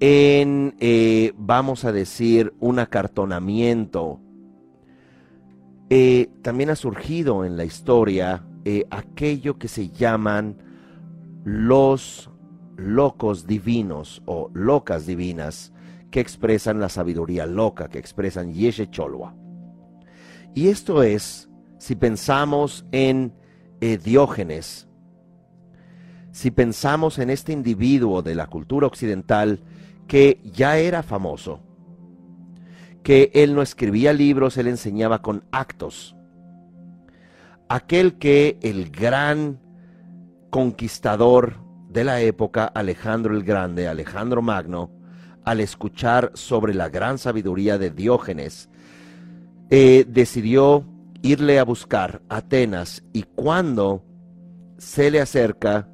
en, 0.00 0.76
eh, 0.80 1.32
vamos 1.36 1.84
a 1.84 1.92
decir, 1.92 2.54
un 2.60 2.78
acartonamiento, 2.78 4.20
eh, 5.90 6.30
también 6.42 6.70
ha 6.70 6.76
surgido 6.76 7.44
en 7.44 7.56
la 7.56 7.64
historia 7.64 8.44
aquello 8.90 9.58
que 9.58 9.66
se 9.66 9.88
llaman 9.88 10.58
los 11.42 12.30
locos 12.76 13.46
divinos 13.46 14.22
o 14.26 14.50
locas 14.52 15.06
divinas 15.06 15.72
que 16.10 16.20
expresan 16.20 16.80
la 16.80 16.88
sabiduría 16.88 17.46
loca, 17.46 17.88
que 17.88 17.98
expresan 17.98 18.52
Yeshe 18.52 18.90
Cholwa. 18.90 19.34
Y 20.54 20.68
esto 20.68 21.02
es, 21.02 21.47
si 21.78 21.94
pensamos 21.94 22.84
en 22.92 23.32
eh, 23.80 23.98
Diógenes, 23.98 24.88
si 26.32 26.50
pensamos 26.50 27.18
en 27.18 27.30
este 27.30 27.52
individuo 27.52 28.22
de 28.22 28.34
la 28.34 28.46
cultura 28.46 28.86
occidental 28.86 29.60
que 30.06 30.40
ya 30.44 30.78
era 30.78 31.02
famoso, 31.02 31.60
que 33.02 33.30
él 33.34 33.54
no 33.54 33.62
escribía 33.62 34.12
libros, 34.12 34.56
él 34.56 34.66
enseñaba 34.66 35.22
con 35.22 35.44
actos. 35.50 36.14
Aquel 37.68 38.18
que 38.18 38.58
el 38.62 38.90
gran 38.90 39.60
conquistador 40.50 41.56
de 41.88 42.04
la 42.04 42.20
época, 42.20 42.66
Alejandro 42.66 43.34
el 43.34 43.44
Grande, 43.44 43.88
Alejandro 43.88 44.42
Magno, 44.42 44.90
al 45.44 45.60
escuchar 45.60 46.30
sobre 46.34 46.74
la 46.74 46.88
gran 46.88 47.18
sabiduría 47.18 47.78
de 47.78 47.90
Diógenes, 47.90 48.68
eh, 49.70 50.04
decidió 50.06 50.84
irle 51.22 51.58
a 51.58 51.64
buscar 51.64 52.22
a 52.28 52.38
Atenas 52.38 53.04
y 53.12 53.22
cuando 53.22 54.04
se 54.78 55.10
le 55.10 55.20
acerca, 55.20 55.88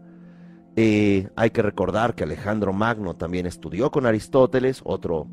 eh, 0.76 1.28
hay 1.36 1.50
que 1.50 1.62
recordar 1.62 2.14
que 2.14 2.24
Alejandro 2.24 2.72
Magno 2.72 3.14
también 3.14 3.46
estudió 3.46 3.90
con 3.90 4.06
Aristóteles, 4.06 4.80
otro 4.84 5.28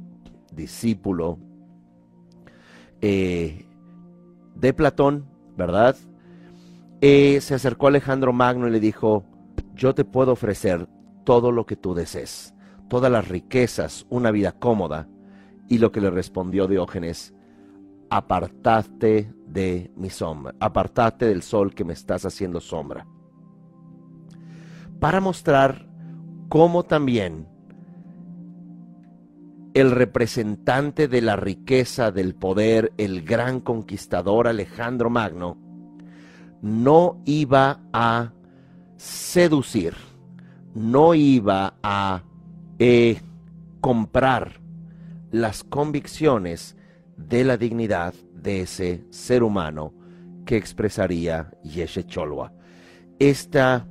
discípulo 0.53 1.39
eh, 3.01 3.65
de 4.55 4.73
Platón, 4.73 5.25
¿verdad? 5.57 5.95
Eh, 7.01 7.41
se 7.41 7.55
acercó 7.55 7.87
a 7.87 7.89
Alejandro 7.89 8.31
Magno 8.31 8.67
y 8.67 8.71
le 8.71 8.79
dijo, 8.79 9.25
yo 9.73 9.95
te 9.95 10.05
puedo 10.05 10.33
ofrecer 10.33 10.87
todo 11.23 11.51
lo 11.51 11.65
que 11.65 11.75
tú 11.75 11.95
desees, 11.95 12.53
todas 12.87 13.11
las 13.11 13.27
riquezas, 13.27 14.05
una 14.09 14.31
vida 14.31 14.51
cómoda. 14.51 15.07
Y 15.67 15.77
lo 15.77 15.91
que 15.91 16.01
le 16.01 16.09
respondió 16.09 16.67
Diógenes, 16.67 17.33
apartate 18.09 19.33
de 19.51 19.91
mi 19.95 20.09
sombra, 20.09 20.55
apartate 20.59 21.25
del 21.25 21.41
sol 21.41 21.73
que 21.73 21.83
me 21.83 21.93
estás 21.93 22.25
haciendo 22.25 22.59
sombra. 22.61 23.05
Para 24.99 25.19
mostrar 25.19 25.87
cómo 26.47 26.83
también 26.83 27.47
el 29.73 29.91
representante 29.91 31.07
de 31.07 31.21
la 31.21 31.35
riqueza, 31.35 32.11
del 32.11 32.35
poder, 32.35 32.93
el 32.97 33.23
gran 33.23 33.61
conquistador 33.61 34.47
Alejandro 34.47 35.09
Magno, 35.09 35.57
no 36.61 37.21
iba 37.25 37.79
a 37.93 38.33
seducir, 38.97 39.95
no 40.75 41.13
iba 41.13 41.75
a 41.81 42.23
eh, 42.79 43.21
comprar 43.79 44.59
las 45.31 45.63
convicciones 45.63 46.75
de 47.17 47.43
la 47.43 47.57
dignidad 47.57 48.13
de 48.41 48.61
ese 48.61 49.03
ser 49.09 49.43
humano 49.43 49.93
que 50.45 50.57
expresaría 50.57 51.51
Yeshe 51.63 52.05
Cholwa. 52.05 52.53
Esta 53.19 53.87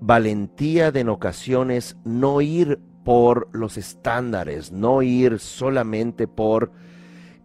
valentía 0.00 0.90
de 0.90 1.00
en 1.00 1.08
ocasiones 1.08 1.96
no 2.04 2.40
ir 2.40 2.80
por 3.04 3.48
los 3.52 3.76
estándares, 3.76 4.72
no 4.72 5.02
ir 5.02 5.38
solamente 5.38 6.26
por 6.26 6.72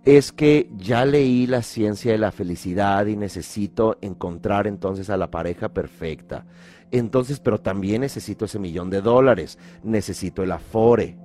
es 0.08 0.32
que 0.32 0.70
ya 0.78 1.06
leí 1.06 1.48
la 1.48 1.62
ciencia 1.62 2.14
de 2.14 2.18
la 2.18 2.32
felicidad 2.32 3.06
y 3.08 3.18
necesito 3.18 3.98
encontrar 4.00 4.66
entonces 4.66 5.10
a 5.10 5.18
la 5.18 5.30
pareja 5.30 5.68
perfecta. 5.70 6.46
Entonces, 6.92 7.42
pero 7.42 7.60
también 7.60 8.02
necesito 8.02 8.46
ese 8.46 8.58
millón 8.58 8.90
de 8.90 9.02
dólares, 9.02 9.60
necesito 9.84 10.44
el 10.44 10.54
afore. 10.54 11.18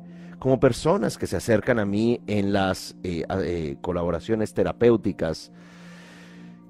Como 0.42 0.58
personas 0.58 1.18
que 1.18 1.28
se 1.28 1.36
acercan 1.36 1.78
a 1.78 1.84
mí 1.84 2.20
en 2.26 2.52
las 2.52 2.96
eh, 3.04 3.22
eh, 3.30 3.76
colaboraciones 3.80 4.52
terapéuticas, 4.52 5.52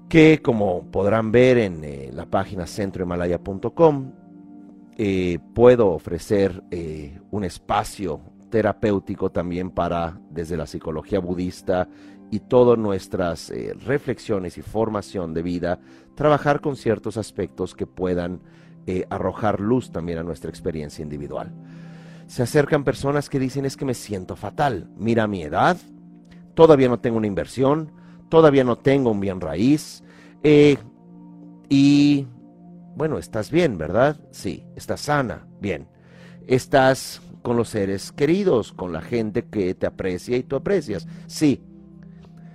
que 0.07 0.43
como 0.43 0.91
podrán 0.91 1.31
ver 1.31 1.57
en 1.57 1.83
eh, 1.83 2.11
la 2.13 2.27
página 2.27 2.67
centrohimalaya.com, 2.67 4.11
puedo 5.55 5.87
ofrecer 5.87 6.61
un 7.31 7.43
espacio 7.45 8.21
terapéutico 8.51 9.31
también 9.31 9.71
para, 9.71 10.21
desde 10.29 10.55
la 10.55 10.67
psicología 10.67 11.17
budista 11.17 11.89
y 12.29 12.41
todas 12.41 12.77
nuestras 12.77 13.51
reflexiones 13.87 14.59
y 14.59 14.61
formación 14.61 15.33
de 15.33 15.41
vida, 15.41 15.79
trabajar 16.13 16.61
con 16.61 16.75
ciertos 16.75 17.17
aspectos 17.17 17.73
que 17.73 17.87
puedan 17.87 18.39
arrojar 19.09 19.59
luz 19.59 19.91
también 19.91 20.19
a 20.19 20.23
nuestra 20.23 20.51
experiencia 20.51 21.01
individual. 21.01 21.51
Se 22.27 22.43
acercan 22.43 22.83
personas 22.83 23.29
que 23.29 23.39
dicen 23.39 23.65
es 23.65 23.77
que 23.77 23.85
me 23.85 23.93
siento 23.93 24.35
fatal, 24.35 24.89
mira 24.97 25.27
mi 25.27 25.43
edad, 25.43 25.77
todavía 26.53 26.89
no 26.89 26.99
tengo 26.99 27.17
una 27.17 27.27
inversión, 27.27 27.91
todavía 28.29 28.63
no 28.63 28.77
tengo 28.77 29.11
un 29.11 29.19
bien 29.19 29.41
raíz, 29.41 30.03
eh, 30.43 30.77
y 31.69 32.27
bueno, 32.95 33.17
estás 33.17 33.49
bien, 33.49 33.77
¿verdad? 33.77 34.19
Sí, 34.31 34.65
estás 34.75 35.01
sana, 35.01 35.47
bien. 35.59 35.87
Estás 36.47 37.21
con 37.41 37.57
los 37.57 37.69
seres 37.69 38.11
queridos, 38.11 38.71
con 38.73 38.93
la 38.93 39.01
gente 39.01 39.45
que 39.45 39.73
te 39.73 39.87
aprecia 39.87 40.37
y 40.37 40.43
tú 40.43 40.55
aprecias. 40.55 41.07
Sí, 41.27 41.63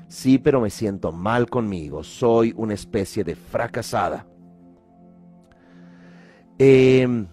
sí, 0.09 0.39
pero 0.39 0.61
me 0.61 0.71
siento 0.71 1.13
mal 1.13 1.49
conmigo, 1.49 2.05
soy 2.05 2.53
una 2.57 2.75
especie 2.75 3.25
de 3.25 3.35
fracasada. 3.35 4.27
Em, 6.59 7.27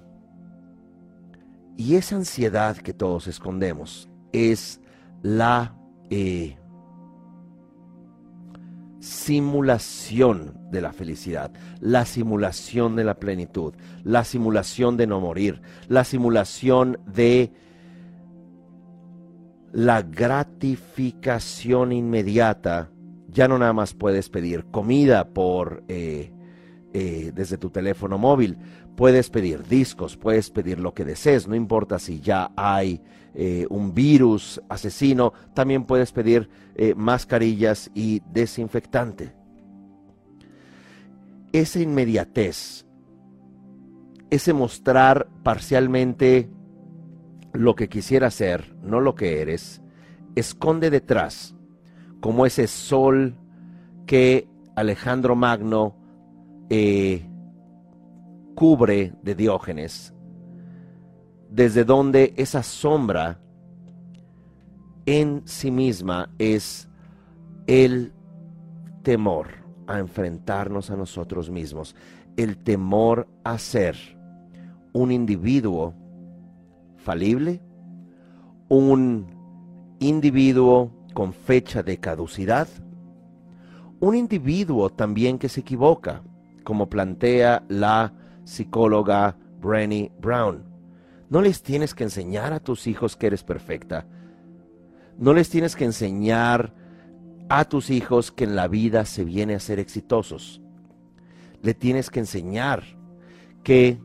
y 1.78 1.96
esa 1.96 2.16
ansiedad 2.16 2.78
que 2.78 2.94
todos 2.94 3.28
escondemos 3.28 4.10
es 4.32 4.80
la 5.22 5.76
eh, 6.10 6.58
simulación 9.00 10.58
de 10.72 10.82
la 10.82 10.94
felicidad, 10.94 11.52
la 11.80 12.06
simulación 12.06 12.96
de 12.96 13.04
la 13.04 13.16
plenitud, 13.16 13.74
la 14.04 14.24
simulación 14.24 14.98
de 14.98 15.08
no 15.08 15.20
morir, 15.20 15.62
la 15.88 16.04
simulación 16.04 17.00
de 17.06 17.52
la 19.72 20.02
gratificación 20.02 21.92
inmediata. 21.92 22.90
Ya 23.28 23.48
no 23.48 23.60
nada 23.60 23.74
más 23.74 23.94
puedes 23.94 24.30
pedir 24.30 24.66
comida 24.72 25.30
por 25.30 25.84
eh, 25.88 26.32
eh, 26.94 27.34
desde 27.36 27.58
tu 27.58 27.70
teléfono 27.70 28.18
móvil, 28.18 28.58
puedes 28.96 29.30
pedir 29.30 29.64
discos, 29.68 30.18
puedes 30.18 30.50
pedir 30.50 30.80
lo 30.80 30.94
que 30.94 31.06
desees, 31.06 31.48
no 31.48 31.56
importa 31.56 32.00
si 32.00 32.22
ya 32.22 32.52
hay 32.56 33.02
eh, 33.34 33.66
un 33.70 33.94
virus 33.94 34.62
asesino, 34.70 35.34
también 35.54 35.84
puedes 35.84 36.12
pedir 36.12 36.50
eh, 36.76 36.96
mascarillas 36.96 37.92
y 37.94 38.22
desinfectante. 38.32 39.34
Esa 41.52 41.80
inmediatez, 41.80 42.86
ese 44.30 44.54
mostrar 44.54 45.28
parcialmente 45.44 46.50
lo 47.54 47.76
que 47.76 47.90
quisiera 47.90 48.32
ser, 48.32 48.76
no 48.82 49.00
lo 49.02 49.16
que 49.16 49.42
eres, 49.42 49.82
esconde 50.36 50.90
detrás, 50.90 51.56
como 52.20 52.46
ese 52.46 52.68
sol 52.68 53.38
que 54.06 54.48
Alejandro 54.76 55.36
Magno 55.36 55.96
eh, 56.70 57.26
cubre 58.56 59.14
de 59.22 59.36
Diógenes, 59.36 60.14
desde 61.50 61.84
donde 61.84 62.34
esa 62.38 62.64
sombra 62.64 63.40
en 65.06 65.44
sí 65.46 65.70
misma 65.70 66.34
es 66.40 66.90
el 67.68 68.14
temor 69.04 69.48
a 69.88 70.00
enfrentarnos 70.00 70.90
a 70.90 70.96
nosotros 70.96 71.50
mismos, 71.50 71.96
el 72.38 72.58
temor 72.58 73.28
a 73.44 73.58
ser 73.58 73.96
un 74.94 75.12
individuo 75.12 75.94
falible, 76.98 77.62
un 78.68 79.28
individuo 80.00 80.92
con 81.14 81.34
fecha 81.34 81.84
de 81.84 81.98
caducidad, 81.98 82.68
un 84.00 84.16
individuo 84.16 84.90
también 84.90 85.38
que 85.38 85.50
se 85.50 85.62
equivoca, 85.62 86.24
como 86.64 86.90
plantea 86.90 87.64
la 87.70 88.14
psicóloga 88.46 89.36
Brenny 89.60 90.12
Brown. 90.22 90.64
No 91.30 91.42
les 91.42 91.62
tienes 91.62 91.94
que 91.94 92.06
enseñar 92.06 92.54
a 92.54 92.60
tus 92.60 92.88
hijos 92.88 93.18
que 93.18 93.28
eres 93.28 93.44
perfecta. 93.44 94.08
No 95.18 95.34
les 95.34 95.50
tienes 95.50 95.76
que 95.76 95.86
enseñar 95.86 96.74
a 97.50 97.66
tus 97.66 97.90
hijos 97.90 98.32
que 98.32 98.46
en 98.46 98.56
la 98.56 98.68
vida 98.68 99.06
se 99.06 99.24
viene 99.24 99.56
a 99.56 99.60
ser 99.60 99.80
exitosos. 99.80 100.62
Le 101.62 101.74
tienes 101.74 102.10
que 102.10 102.20
enseñar 102.20 102.84
que 103.64 104.00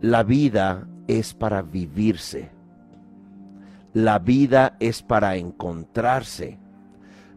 la 0.00 0.22
vida 0.22 0.88
es 1.06 1.34
para 1.34 1.62
vivirse. 1.62 2.50
La 3.94 4.18
vida 4.18 4.76
es 4.80 5.02
para 5.02 5.36
encontrarse, 5.36 6.58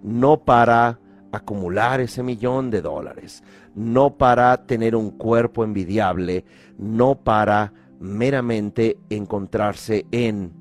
no 0.04 0.44
para 0.44 1.00
acumular 1.32 2.02
ese 2.02 2.24
millón 2.24 2.70
de 2.70 2.82
dólares, 2.82 3.44
no 3.76 4.18
para 4.18 4.66
tener 4.66 4.96
un 4.96 5.12
cuerpo 5.12 5.64
envidiable, 5.64 6.46
no 6.78 7.16
para 7.16 7.74
meramente 8.00 8.98
encontrarse 9.10 10.06
en 10.12 10.54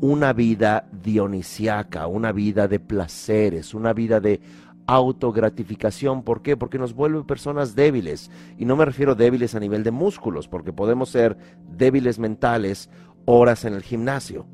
una 0.00 0.32
vida 0.32 0.88
dionisiaca, 0.92 2.06
una 2.06 2.32
vida 2.32 2.68
de 2.68 2.80
placeres, 2.80 3.74
una 3.74 3.92
vida 3.92 4.20
de 4.20 4.40
autogratificación. 4.86 6.22
¿Por 6.22 6.42
qué? 6.42 6.56
Porque 6.56 6.78
nos 6.78 6.94
vuelve 6.94 7.24
personas 7.24 7.74
débiles. 7.74 8.30
Y 8.58 8.64
no 8.64 8.76
me 8.76 8.84
refiero 8.84 9.14
débiles 9.14 9.54
a 9.54 9.60
nivel 9.60 9.82
de 9.82 9.90
músculos, 9.90 10.48
porque 10.48 10.72
podemos 10.72 11.08
ser 11.08 11.36
débiles 11.76 12.18
mentales 12.18 12.90
horas 13.24 13.64
en 13.64 13.74
el 13.74 13.82
gimnasio, 13.82 14.46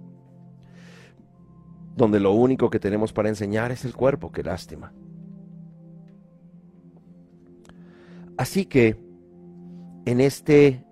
donde 1.96 2.20
lo 2.20 2.32
único 2.32 2.70
que 2.70 2.78
tenemos 2.78 3.12
para 3.12 3.28
enseñar 3.28 3.72
es 3.72 3.84
el 3.84 3.94
cuerpo. 3.94 4.30
Qué 4.30 4.42
lástima. 4.42 4.92
Así 8.40 8.64
que 8.64 8.96
en 10.06 10.18
este 10.18 10.82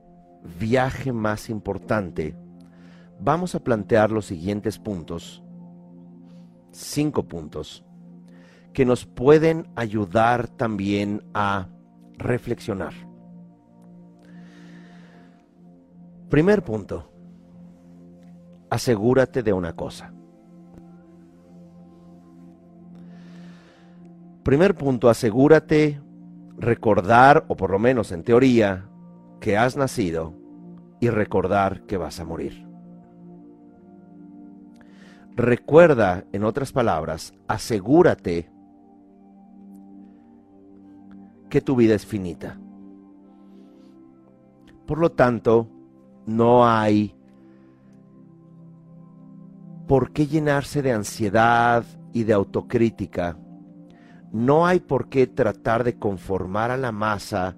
viaje 0.61 1.15
más 1.15 1.49
importante, 1.49 2.37
vamos 3.21 3.55
a 3.55 3.61
plantear 3.61 4.11
los 4.11 4.27
siguientes 4.27 4.79
puntos, 4.79 5.43
cinco 6.73 7.23
puntos, 7.23 7.87
que 8.75 8.85
nos 8.85 9.07
pueden 9.07 9.67
ayudar 9.77 10.47
también 10.47 11.23
a 11.33 11.69
reflexionar. 12.19 12.93
Primer 16.29 16.63
punto, 16.63 17.11
asegúrate 18.69 19.43
de 19.43 19.55
una 19.55 19.73
cosa. 19.73 20.13
Primer 24.43 24.75
punto, 24.75 25.09
asegúrate 25.09 26.03
recordar, 26.59 27.45
o 27.49 27.57
por 27.57 27.71
lo 27.71 27.79
menos 27.79 28.13
en 28.13 28.25
teoría, 28.25 28.89
que 29.41 29.57
has 29.57 29.77
nacido 29.77 30.35
y 31.01 31.09
recordar 31.11 31.83
que 31.87 31.97
vas 31.97 32.19
a 32.21 32.25
morir. 32.25 32.67
Recuerda, 35.37 36.25
en 36.33 36.43
otras 36.43 36.73
palabras, 36.73 37.33
asegúrate 37.47 38.51
que 41.49 41.61
tu 41.61 41.77
vida 41.77 41.95
es 41.95 42.05
finita. 42.05 42.59
Por 44.85 44.99
lo 44.99 45.13
tanto, 45.13 45.69
no 46.27 46.67
hay 46.67 47.15
por 49.87 50.13
qué 50.13 50.27
llenarse 50.27 50.83
de 50.83 50.93
ansiedad 50.93 51.85
y 52.13 52.25
de 52.25 52.33
autocrítica 52.33 53.39
no 54.33 54.67
hay 54.67 54.81
por 54.81 55.09
qué 55.09 55.27
tratar 55.27 55.85
de 55.85 55.99
conformar 55.99 56.71
a 56.71 56.77
la 56.77 56.93
masa 56.93 57.57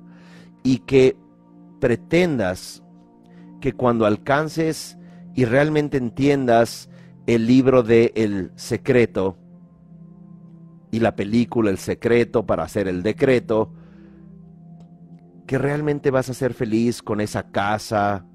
y 0.62 0.78
que 0.78 1.16
pretendas 1.80 2.82
que 3.60 3.72
cuando 3.72 4.06
alcances 4.06 4.98
y 5.34 5.44
realmente 5.44 5.96
entiendas 5.96 6.88
el 7.26 7.46
libro 7.46 7.82
de 7.82 8.12
El 8.14 8.52
Secreto 8.56 9.36
y 10.90 11.00
la 11.00 11.14
película 11.14 11.70
El 11.70 11.78
Secreto 11.78 12.46
para 12.46 12.64
hacer 12.64 12.88
el 12.88 13.02
decreto, 13.02 13.72
que 15.46 15.58
realmente 15.58 16.10
vas 16.10 16.28
a 16.30 16.34
ser 16.34 16.54
feliz 16.54 17.02
con 17.02 17.20
esa 17.20 17.50
casa, 17.50 18.26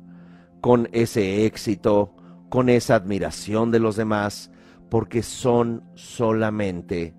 con 0.62 0.90
ese 0.92 1.46
éxito, 1.46 2.16
con 2.50 2.70
esa 2.70 2.96
admiración 2.96 3.72
de 3.72 3.80
los 3.80 3.96
demás, 3.96 4.52
porque 4.90 5.24
son 5.24 5.84
solamente 5.96 7.14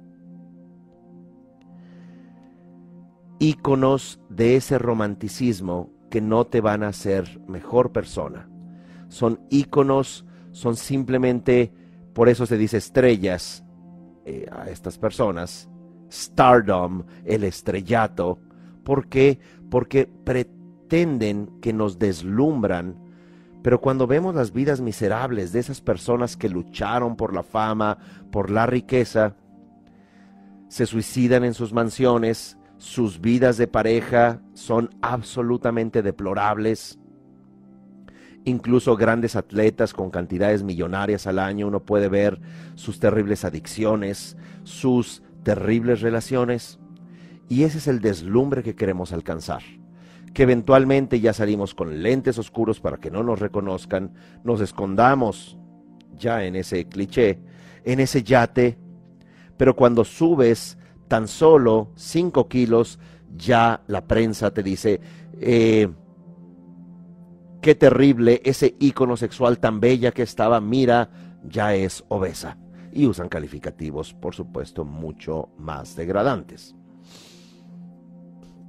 íconos 3.39 4.21
de 4.29 4.57
ese 4.57 4.79
romanticismo 4.79 5.91
que 6.11 6.21
no 6.21 6.47
te 6.47 6.61
van 6.61 6.83
a 6.83 6.89
hacer 6.89 7.41
mejor 7.47 7.93
persona. 7.93 8.49
Son 9.09 9.41
íconos, 9.51 10.25
son 10.53 10.77
simplemente, 10.77 11.73
por 12.13 12.29
eso 12.29 12.47
se 12.47 12.57
dice 12.57 12.79
estrellas 12.79 13.65
eh, 14.25 14.47
a 14.51 14.71
estas 14.71 14.99
personas, 14.99 15.69
stardom, 16.11 17.05
el 17.25 17.45
estrellato. 17.45 18.39
¿Por 18.85 19.09
qué? 19.09 19.39
Porque 19.71 20.07
pretenden 20.07 21.61
que 21.61 21.73
nos 21.73 21.99
deslumbran, 21.99 22.97
pero 23.63 23.81
cuando 23.81 24.07
vemos 24.07 24.35
las 24.35 24.53
vidas 24.53 24.81
miserables 24.81 25.53
de 25.53 25.59
esas 25.59 25.81
personas 25.81 26.37
que 26.37 26.49
lucharon 26.49 27.17
por 27.17 27.35
la 27.35 27.43
fama, 27.43 27.99
por 28.31 28.51
la 28.51 28.67
riqueza, 28.67 29.35
se 30.69 30.87
suicidan 30.87 31.45
en 31.45 31.55
sus 31.55 31.73
mansiones, 31.73 32.59
sus 32.79 33.21
vidas 33.21 33.57
de 33.57 33.67
pareja 33.67 34.41
son 34.55 34.91
absolutamente 35.01 36.03
deplorables. 36.03 36.99
Incluso 38.45 38.97
grandes 38.97 39.35
atletas 39.35 39.93
con 39.93 40.11
cantidades 40.11 40.63
millonarias 40.63 41.27
al 41.27 41.39
año, 41.39 41.67
uno 41.67 41.81
puede 41.81 42.09
ver 42.09 42.41
sus 42.75 43.01
terribles 43.01 43.45
adicciones, 43.45 44.37
sus 44.63 45.23
terribles 45.43 46.01
relaciones. 46.01 46.79
Y 47.49 47.65
ese 47.65 47.79
es 47.79 47.89
el 47.89 48.01
deslumbre 48.01 48.63
que 48.63 48.77
queremos 48.77 49.13
alcanzar. 49.13 49.63
Que 50.33 50.43
eventualmente 50.43 51.19
ya 51.21 51.33
salimos 51.33 51.75
con 51.75 52.03
lentes 52.03 52.39
oscuros 52.39 52.79
para 52.79 52.99
que 52.99 53.11
no 53.11 53.23
nos 53.23 53.41
reconozcan, 53.41 54.13
nos 54.45 54.61
escondamos 54.61 55.59
ya 56.17 56.45
en 56.45 56.57
ese 56.57 56.87
cliché, 56.87 57.41
en 57.85 58.01
ese 58.01 58.23
yate. 58.23 58.79
Pero 59.57 59.75
cuando 59.75 60.05
subes 60.05 60.79
tan 61.09 61.29
solo 61.29 61.89
5 61.97 62.49
kilos, 62.49 62.99
ya 63.37 63.83
la 63.87 64.07
prensa 64.07 64.53
te 64.53 64.63
dice, 64.63 65.01
eh, 65.41 65.89
qué 67.61 67.75
terrible, 67.75 68.41
ese 68.45 68.77
ícono 68.79 69.17
sexual 69.17 69.59
tan 69.59 69.81
bella 69.81 70.13
que 70.13 70.23
estaba, 70.23 70.61
mira, 70.61 71.11
ya 71.43 71.75
es 71.75 72.05
obesa. 72.09 72.57
Y 72.93 73.07
usan 73.07 73.29
calificativos, 73.29 74.15
por 74.15 74.35
supuesto, 74.35 74.85
mucho 74.85 75.51
más 75.59 75.97
degradantes. 75.97 76.75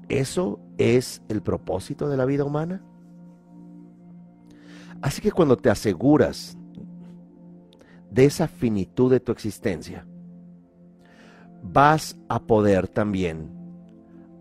¿Eso 0.10 0.60
es 0.78 1.21
el 1.30 1.41
propósito 1.41 2.10
de 2.10 2.17
la 2.17 2.26
vida 2.26 2.43
humana? 2.43 2.82
Así 5.02 5.21
que 5.21 5.32
cuando 5.32 5.58
te 5.58 5.69
aseguras 5.69 6.58
de 8.10 8.26
esa 8.26 8.47
finitud 8.47 9.12
de 9.12 9.19
tu 9.19 9.32
existencia, 9.32 10.08
vas 11.71 12.17
a 12.30 12.39
poder 12.39 12.88
también 12.88 13.49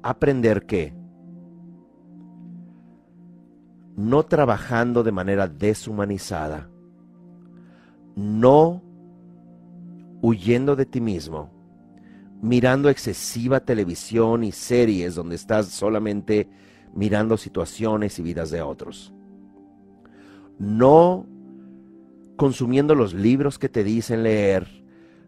aprender 0.02 0.66
que 0.66 0.94
no 3.96 4.22
trabajando 4.24 5.02
de 5.02 5.12
manera 5.12 5.48
deshumanizada, 5.48 6.68
no 8.14 8.82
huyendo 10.20 10.76
de 10.76 10.86
ti 10.86 11.00
mismo, 11.00 11.50
mirando 12.42 12.90
excesiva 12.90 13.60
televisión 13.60 14.44
y 14.44 14.52
series 14.52 15.14
donde 15.14 15.36
estás 15.36 15.66
solamente 15.68 16.48
mirando 16.94 17.36
situaciones 17.36 18.18
y 18.18 18.22
vidas 18.22 18.50
de 18.50 18.62
otros. 18.62 19.12
No 20.58 21.26
consumiendo 22.36 22.94
los 22.94 23.14
libros 23.14 23.58
que 23.58 23.68
te 23.68 23.82
dicen 23.82 24.22
leer, 24.22 24.75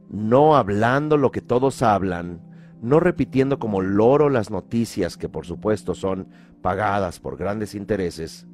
no 0.09 0.57
hablando 0.57 1.17
lo 1.17 1.31
que 1.31 1.41
todos 1.41 1.83
hablan, 1.83 2.41
no 2.81 3.01
repitiendo 3.01 3.59
como 3.59 3.81
loro 3.81 4.29
las 4.31 4.51
noticias 4.51 5.17
que 5.17 5.29
por 5.29 5.47
supuesto 5.47 5.95
son 5.95 6.29
pagadas 6.63 7.21
por 7.21 7.37
grandes 7.37 7.75
intereses, 7.75 8.47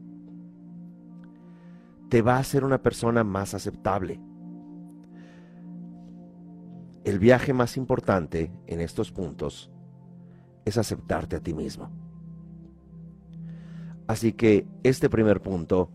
te 2.08 2.22
va 2.22 2.36
a 2.36 2.40
hacer 2.40 2.64
una 2.64 2.82
persona 2.82 3.24
más 3.24 3.54
aceptable. 3.54 4.20
El 7.04 7.18
viaje 7.18 7.52
más 7.52 7.76
importante 7.76 8.52
en 8.66 8.80
estos 8.80 9.12
puntos 9.12 9.70
es 10.64 10.78
aceptarte 10.78 11.36
a 11.36 11.40
ti 11.40 11.54
mismo. 11.54 11.90
Así 14.06 14.32
que 14.32 14.66
este 14.82 15.08
primer 15.08 15.40
punto, 15.40 15.90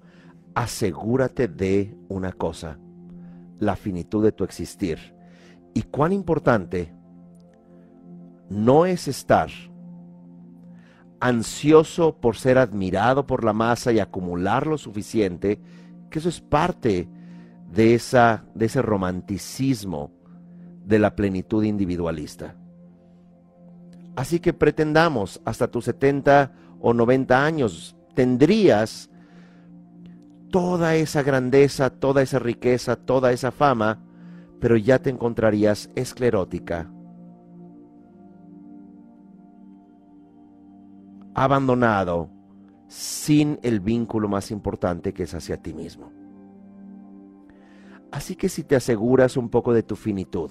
asegúrate 0.56 1.48
de 1.48 1.96
una 2.10 2.32
cosa, 2.32 2.80
la 3.60 3.76
finitud 3.76 4.24
de 4.24 4.32
tu 4.32 4.44
existir 4.44 5.19
y 5.74 5.84
cuán 5.84 6.12
importante 6.12 6.94
no 8.50 8.86
es 8.86 9.08
estar 9.08 9.50
ansioso 11.20 12.16
por 12.16 12.38
ser 12.38 12.58
admirado 12.58 13.28
por 13.28 13.44
la 13.44 13.54
masa 13.54 13.92
y 13.92 14.00
acumular 14.00 14.68
lo 14.68 14.78
suficiente, 14.78 15.60
que 16.10 16.20
eso 16.20 16.30
es 16.30 16.42
parte 16.42 17.10
de, 17.72 17.94
esa, 17.94 18.46
de 18.56 18.66
ese 18.66 18.82
romanticismo 18.82 20.12
de 20.86 21.00
la 21.00 21.16
plenitud 21.16 21.64
individualista. 21.64 22.56
Así 24.16 24.40
que 24.40 24.54
pretendamos 24.54 25.40
hasta 25.46 25.68
tus 25.68 25.86
70 25.86 26.52
o 26.80 26.94
90 26.94 27.46
años 27.46 27.96
tendrías 28.16 29.10
toda 30.52 30.96
esa 30.96 31.22
grandeza, 31.24 31.90
toda 31.90 32.22
esa 32.22 32.40
riqueza, 32.40 32.96
toda 32.96 33.32
esa 33.32 33.52
fama, 33.52 34.00
pero 34.60 34.76
ya 34.76 35.00
te 35.00 35.10
encontrarías 35.10 35.90
esclerótica, 35.96 36.92
abandonado, 41.34 42.30
sin 42.88 43.60
el 43.62 43.80
vínculo 43.80 44.28
más 44.28 44.52
importante 44.52 45.14
que 45.14 45.24
es 45.24 45.34
hacia 45.34 45.58
ti 45.58 45.74
mismo. 45.74 46.12
Así 48.12 48.36
que 48.36 48.50
si 48.50 48.64
te 48.64 48.76
aseguras 48.76 49.38
un 49.38 49.50
poco 49.50 49.74
de 49.74 49.84
tu 49.84 49.96
finitud, 49.96 50.50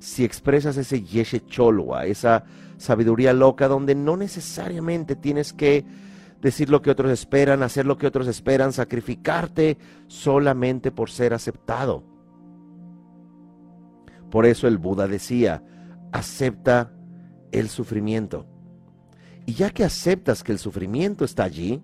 si 0.00 0.24
expresas 0.24 0.76
ese 0.76 1.02
yeshe 1.02 1.40
cholwa, 1.46 2.04
esa 2.04 2.44
sabiduría 2.76 3.32
loca 3.32 3.68
donde 3.68 3.94
no 3.94 4.16
necesariamente 4.16 5.14
tienes 5.14 5.52
que 5.52 5.86
decir 6.42 6.68
lo 6.68 6.82
que 6.82 6.90
otros 6.90 7.10
esperan, 7.12 7.62
hacer 7.62 7.86
lo 7.86 7.96
que 7.96 8.08
otros 8.08 8.26
esperan, 8.26 8.72
sacrificarte 8.72 9.78
solamente 10.08 10.90
por 10.90 11.08
ser 11.08 11.32
aceptado 11.32 12.15
por 14.36 14.44
eso 14.44 14.68
el 14.68 14.76
Buda 14.76 15.08
decía, 15.08 15.62
acepta 16.12 16.92
el 17.52 17.70
sufrimiento. 17.70 18.44
Y 19.46 19.54
ya 19.54 19.70
que 19.70 19.82
aceptas 19.82 20.42
que 20.42 20.52
el 20.52 20.58
sufrimiento 20.58 21.24
está 21.24 21.44
allí, 21.44 21.82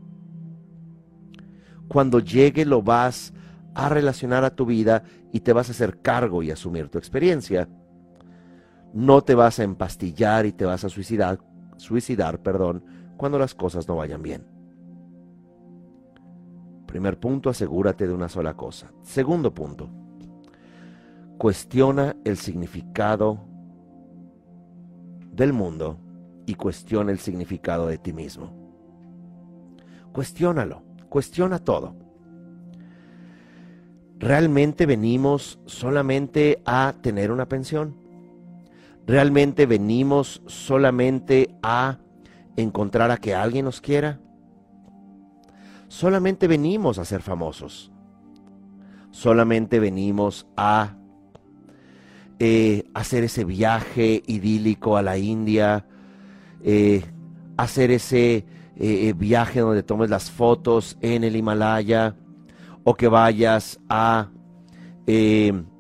cuando 1.89 2.21
llegue 2.21 2.67
lo 2.67 2.83
vas 2.83 3.33
a 3.75 3.89
relacionar 3.89 4.45
a 4.45 4.55
tu 4.55 4.67
vida 4.67 5.03
y 5.33 5.41
te 5.41 5.55
vas 5.55 5.71
a 5.71 5.73
hacer 5.73 6.03
cargo 6.03 6.43
y 6.43 6.51
asumir 6.51 6.91
tu 6.91 6.99
experiencia. 6.99 7.71
No 8.93 9.23
te 9.23 9.35
vas 9.35 9.59
a 9.59 9.65
empastillar 9.65 10.45
y 10.45 10.53
te 10.53 10.67
vas 10.67 10.85
a 10.85 10.91
suicidar, 10.91 11.39
suicidar, 11.79 12.43
perdón, 12.43 12.85
cuando 13.17 13.39
las 13.39 13.55
cosas 13.55 13.89
no 13.89 13.97
vayan 13.97 14.21
bien. 14.21 14.47
Primer 16.87 17.19
punto, 17.19 17.49
asegúrate 17.49 18.07
de 18.07 18.13
una 18.13 18.29
sola 18.29 18.53
cosa. 18.59 18.93
Segundo 19.01 19.55
punto, 19.55 20.02
cuestiona 21.43 22.15
el 22.25 22.37
significado 22.37 23.41
del 25.33 25.53
mundo 25.53 25.99
y 26.47 26.55
cuestiona 26.55 27.11
el 27.11 27.19
significado 27.19 27.89
de 27.89 27.99
ti 27.99 28.13
mismo. 28.13 28.53
Cuestiónalo, 30.13 30.85
cuestiona 31.09 31.59
todo. 31.59 31.97
¿Realmente 34.21 34.87
venimos 34.87 35.59
solamente 35.67 36.63
a 36.65 36.95
tener 37.03 37.33
una 37.33 37.49
pensión? 37.49 37.97
¿Realmente 39.05 39.67
venimos 39.67 40.43
solamente 40.47 41.57
a 41.61 41.99
encontrar 42.55 43.11
a 43.11 43.17
que 43.17 43.35
alguien 43.35 43.65
nos 43.65 43.81
quiera? 43.81 44.21
Solamente 45.89 46.47
venimos 46.47 47.01
a 47.01 47.05
ser 47.05 47.21
famosos. 47.21 47.91
Solamente 49.11 49.81
venimos 49.81 50.47
a 50.57 50.99
eh, 52.45 52.91
hacer 52.93 53.23
ese 53.23 53.45
viaje 53.45 54.21
idílico 54.27 54.97
a 54.97 55.03
la 55.03 55.17
India, 55.17 55.87
eh, 56.61 57.05
hacer 57.57 57.93
ese 57.93 58.45
eh, 58.75 59.15
viaje 59.17 59.61
donde 59.61 59.85
tomes 59.85 60.11
las 60.11 60.29
fotos 60.29 60.99
en 61.03 61.23
el 61.23 61.37
Himalaya, 61.37 62.17
o 62.83 62.95
que 62.97 63.07
vayas 63.07 63.79
a 63.89 64.29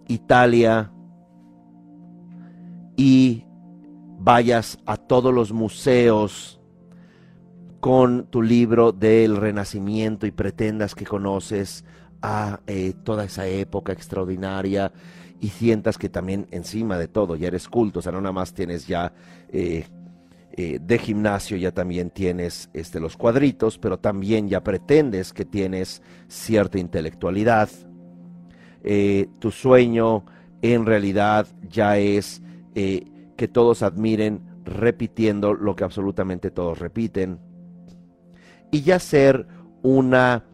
Italia 0.06 0.92
y 2.96 3.44
vayas 4.20 4.78
a 4.86 4.96
todos 4.98 5.34
los 5.34 5.52
museos 5.52 6.60
con 7.80 8.26
tu 8.30 8.40
libro 8.40 8.92
del 8.92 9.36
Renacimiento 9.36 10.28
y 10.28 10.30
pretendas 10.30 10.94
que 10.94 11.06
conoces 11.06 11.84
a 12.22 12.60
toda 13.02 13.24
esa 13.24 13.48
época 13.48 13.92
extraordinaria 13.92 14.92
y 15.42 15.48
sientas 15.48 15.98
que 15.98 16.08
también 16.08 16.46
encima 16.52 16.96
de 16.96 17.08
todo 17.08 17.34
ya 17.34 17.48
eres 17.48 17.68
culto, 17.68 17.98
o 17.98 18.02
sea, 18.02 18.12
no 18.12 18.20
nada 18.20 18.32
más 18.32 18.54
tienes 18.54 18.86
ya 18.86 19.12
eh, 19.50 19.84
eh, 20.52 20.78
de 20.80 20.98
gimnasio, 20.98 21.56
ya 21.56 21.72
también 21.72 22.10
tienes 22.10 22.70
este, 22.72 23.00
los 23.00 23.16
cuadritos, 23.16 23.76
pero 23.76 23.98
también 23.98 24.48
ya 24.48 24.62
pretendes 24.62 25.32
que 25.32 25.44
tienes 25.44 26.00
cierta 26.28 26.78
intelectualidad. 26.78 27.68
tu 29.40 29.50
sueño 29.50 30.24
en 30.62 30.86
realidad 30.86 31.48
ya 31.68 31.98
es 31.98 32.40
que 32.74 33.48
todos 33.52 33.82
admiren 33.82 34.42
repitiendo 34.64 35.54
lo 35.54 35.74
que 35.74 35.82
absolutamente 35.82 36.52
todos 36.52 36.78
repiten. 36.78 37.40
Y 38.70 38.82
ya 38.82 39.00
ser 39.00 39.48
una 39.82 40.44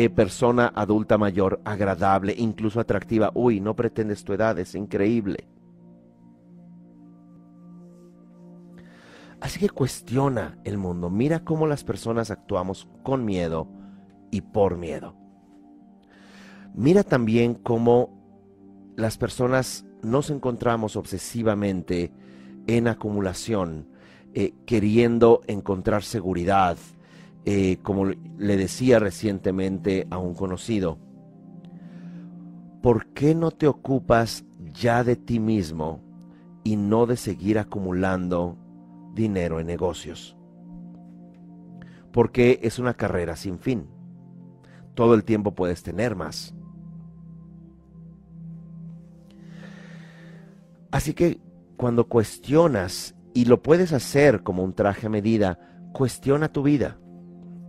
eh, 0.00 0.10
persona 0.10 0.72
adulta 0.76 1.18
mayor 1.18 1.60
agradable, 1.64 2.32
incluso 2.38 2.78
atractiva. 2.78 3.32
Uy, 3.34 3.58
no 3.58 3.74
pretendes 3.74 4.22
tu 4.22 4.32
edad, 4.32 4.56
es 4.60 4.76
increíble. 4.76 5.48
Así 9.40 9.58
que 9.58 9.68
cuestiona 9.68 10.56
el 10.62 10.78
mundo, 10.78 11.10
mira 11.10 11.40
cómo 11.40 11.66
las 11.66 11.82
personas 11.82 12.30
actuamos 12.30 12.86
con 13.02 13.24
miedo 13.24 13.66
y 14.30 14.42
por 14.42 14.76
miedo. 14.76 15.16
Mira 16.76 17.02
también 17.02 17.54
cómo 17.54 18.94
las 18.96 19.18
personas 19.18 19.84
nos 20.04 20.30
encontramos 20.30 20.94
obsesivamente 20.94 22.12
en 22.68 22.86
acumulación, 22.86 23.88
eh, 24.32 24.54
queriendo 24.64 25.40
encontrar 25.48 26.04
seguridad, 26.04 26.76
eh, 27.44 27.78
como 27.82 28.06
le 28.06 28.56
decía 28.56 28.98
recientemente 28.98 30.06
a 30.10 30.18
un 30.18 30.34
conocido, 30.34 30.98
¿por 32.82 33.06
qué 33.12 33.34
no 33.34 33.50
te 33.50 33.66
ocupas 33.66 34.44
ya 34.72 35.04
de 35.04 35.16
ti 35.16 35.40
mismo 35.40 36.00
y 36.64 36.76
no 36.76 37.06
de 37.06 37.16
seguir 37.16 37.58
acumulando 37.58 38.56
dinero 39.14 39.60
en 39.60 39.66
negocios? 39.66 40.36
Porque 42.12 42.60
es 42.62 42.78
una 42.78 42.94
carrera 42.94 43.36
sin 43.36 43.58
fin. 43.58 43.86
Todo 44.94 45.14
el 45.14 45.24
tiempo 45.24 45.54
puedes 45.54 45.82
tener 45.82 46.16
más. 46.16 46.54
Así 50.90 51.14
que 51.14 51.40
cuando 51.76 52.08
cuestionas, 52.08 53.14
y 53.34 53.44
lo 53.44 53.62
puedes 53.62 53.92
hacer 53.92 54.42
como 54.42 54.64
un 54.64 54.74
traje 54.74 55.06
a 55.06 55.10
medida, 55.10 55.58
cuestiona 55.92 56.48
tu 56.48 56.62
vida. 56.62 56.98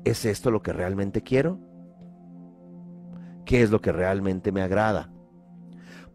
¿Es 0.09 0.25
esto 0.25 0.49
lo 0.49 0.63
que 0.63 0.73
realmente 0.73 1.21
quiero? 1.21 1.59
¿Qué 3.45 3.61
es 3.61 3.69
lo 3.69 3.79
que 3.79 3.91
realmente 3.91 4.51
me 4.51 4.63
agrada? 4.63 5.11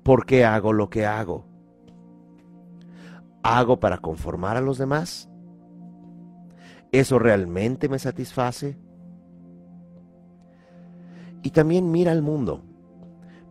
¿Por 0.03 0.27
qué 0.27 0.45
hago 0.45 0.73
lo 0.73 0.91
que 0.91 1.07
hago? 1.07 1.47
¿Hago 3.45 3.79
para 3.79 3.99
conformar 3.99 4.57
a 4.57 4.61
los 4.61 4.79
demás? 4.79 5.31
¿Eso 6.91 7.21
realmente 7.21 7.89
me 7.89 8.01
satisface? 8.01 8.77
Y 11.45 11.51
también 11.51 11.93
mira 11.93 12.11
al 12.11 12.21
mundo. 12.23 12.65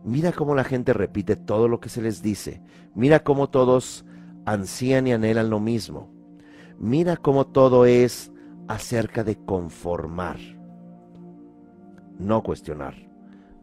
Mira 0.04 0.30
cómo 0.32 0.54
la 0.54 0.64
gente 0.64 0.92
repite 0.92 1.36
todo 1.36 1.68
lo 1.68 1.80
que 1.80 1.88
se 1.88 2.02
les 2.02 2.20
dice. 2.20 2.62
Mira 2.94 3.20
cómo 3.20 3.48
todos 3.48 4.04
ansían 4.44 5.06
y 5.06 5.14
anhelan 5.14 5.48
lo 5.48 5.58
mismo. 5.58 6.12
Mira 6.78 7.16
cómo 7.16 7.46
todo 7.46 7.86
es 7.86 8.30
acerca 8.68 9.24
de 9.24 9.36
conformar, 9.36 10.38
no 12.18 12.42
cuestionar, 12.42 12.94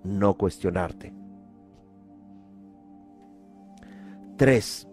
no 0.04 0.36
cuestionarte. 0.36 1.14
Tres, 4.38 4.88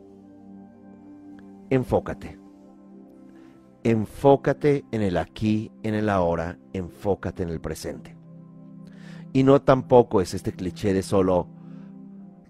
enfócate. 1.71 2.39
Enfócate 3.85 4.85
en 4.91 5.03
el 5.03 5.17
aquí, 5.17 5.71
en 5.83 5.95
el 5.95 6.09
ahora, 6.09 6.59
enfócate 6.73 7.43
en 7.43 7.49
el 7.49 7.61
presente. 7.61 8.17
Y 9.33 9.45
no 9.45 9.63
tampoco 9.63 10.21
es 10.21 10.35
este 10.35 10.53
cliché 10.53 10.93
de 10.93 11.03
solo 11.03 11.49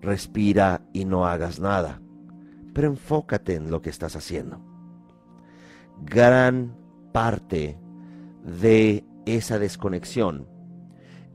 respira 0.00 0.80
y 0.92 1.04
no 1.04 1.26
hagas 1.26 1.60
nada 1.60 2.00
pero 2.78 2.86
enfócate 2.86 3.56
en 3.56 3.72
lo 3.72 3.82
que 3.82 3.90
estás 3.90 4.14
haciendo. 4.14 4.60
Gran 6.00 6.76
parte 7.12 7.78
de 8.44 9.04
esa 9.26 9.58
desconexión 9.58 10.46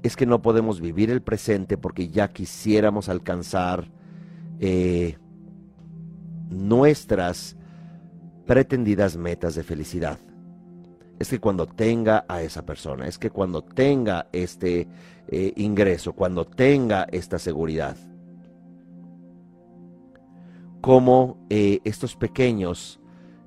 es 0.04 0.16
que 0.16 0.26
no 0.26 0.42
podemos 0.42 0.82
vivir 0.82 1.10
el 1.10 1.22
presente 1.22 1.78
porque 1.78 2.10
ya 2.10 2.28
quisiéramos 2.28 3.08
alcanzar 3.08 3.90
eh, 4.60 5.18
nuestras 6.50 7.56
pretendidas 8.46 9.16
metas 9.16 9.56
de 9.56 9.64
felicidad. 9.64 10.20
Es 11.20 11.30
que 11.30 11.40
cuando 11.40 11.68
tenga 11.68 12.26
a 12.28 12.42
esa 12.42 12.66
persona, 12.66 13.08
es 13.08 13.18
que 13.18 13.30
cuando 13.30 13.64
tenga 13.64 14.28
este 14.34 14.88
eh, 15.30 15.54
ingreso, 15.56 16.14
cuando 16.14 16.44
tenga 16.46 17.08
esta 17.12 17.40
seguridad, 17.40 17.96
como 20.82 21.38
eh, 21.50 21.80
estos 21.86 22.18
pequeños 22.18 23.00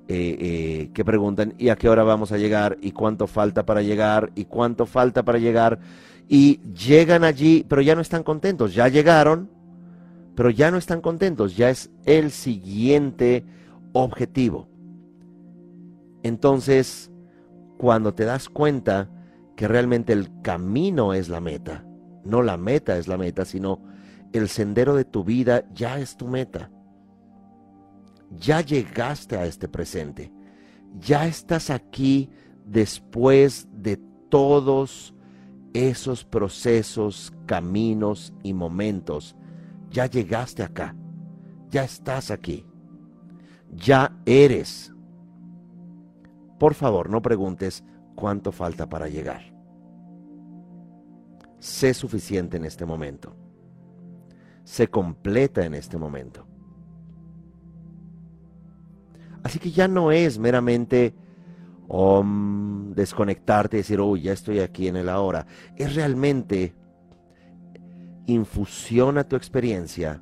eh, 0.09 0.37
eh, 0.39 0.89
que 0.93 1.03
preguntan, 1.03 1.53
¿y 1.57 1.67
a 1.67 1.75
qué 1.75 1.89
hora 1.89 2.03
vamos 2.03 2.31
a 2.31 2.37
llegar? 2.37 2.77
¿Y 2.81 2.91
cuánto 2.91 3.27
falta 3.27 3.65
para 3.65 3.81
llegar? 3.81 4.31
¿Y 4.35 4.45
cuánto 4.45 4.85
falta 4.85 5.23
para 5.23 5.37
llegar? 5.37 5.79
Y 6.29 6.61
llegan 6.73 7.25
allí, 7.25 7.65
pero 7.67 7.81
ya 7.81 7.93
no 7.93 7.99
están 7.99 8.23
contentos, 8.23 8.73
ya 8.73 8.87
llegaron, 8.87 9.49
pero 10.33 10.49
ya 10.49 10.71
no 10.71 10.77
están 10.77 11.01
contentos, 11.01 11.57
ya 11.57 11.69
es 11.69 11.89
el 12.05 12.31
siguiente 12.31 13.43
objetivo. 13.91 14.69
Entonces, 16.23 17.11
cuando 17.77 18.13
te 18.13 18.23
das 18.23 18.47
cuenta 18.47 19.09
que 19.57 19.67
realmente 19.67 20.13
el 20.13 20.41
camino 20.41 21.13
es 21.13 21.27
la 21.27 21.41
meta, 21.41 21.83
no 22.23 22.41
la 22.41 22.55
meta 22.55 22.97
es 22.97 23.09
la 23.09 23.17
meta, 23.17 23.43
sino 23.43 23.81
el 24.31 24.47
sendero 24.47 24.95
de 24.95 25.03
tu 25.03 25.25
vida 25.25 25.65
ya 25.73 25.99
es 25.99 26.15
tu 26.15 26.27
meta 26.27 26.71
ya 28.29 28.61
llegaste 28.61 29.37
a 29.37 29.45
este 29.45 29.67
presente. 29.67 30.31
Ya 30.99 31.25
estás 31.27 31.69
aquí 31.69 32.29
después 32.65 33.67
de 33.71 33.97
todos 34.29 35.13
esos 35.73 36.25
procesos, 36.25 37.33
caminos 37.45 38.33
y 38.43 38.53
momentos. 38.53 39.35
Ya 39.89 40.05
llegaste 40.07 40.63
acá. 40.63 40.95
Ya 41.69 41.83
estás 41.83 42.31
aquí. 42.31 42.65
Ya 43.75 44.17
eres. 44.25 44.93
Por 46.57 46.73
favor, 46.73 47.09
no 47.09 47.21
preguntes 47.21 47.83
cuánto 48.15 48.51
falta 48.51 48.89
para 48.89 49.07
llegar. 49.07 49.53
Sé 51.59 51.93
suficiente 51.93 52.57
en 52.57 52.65
este 52.65 52.85
momento. 52.85 53.35
Sé 54.63 54.89
completa 54.89 55.65
en 55.65 55.75
este 55.75 55.97
momento. 55.97 56.45
Así 59.47 59.59
que 59.59 59.71
ya 59.71 59.87
no 59.87 60.11
es 60.11 60.39
meramente 60.39 61.15
desconectarte 62.93 63.77
y 63.77 63.79
decir, 63.79 64.01
oh, 64.01 64.17
ya 64.17 64.33
estoy 64.33 64.59
aquí 64.59 64.89
en 64.89 64.97
el 64.97 65.07
ahora. 65.07 65.47
Es 65.77 65.95
realmente 65.95 66.75
infusiona 68.25 69.23
tu 69.23 69.37
experiencia. 69.37 70.21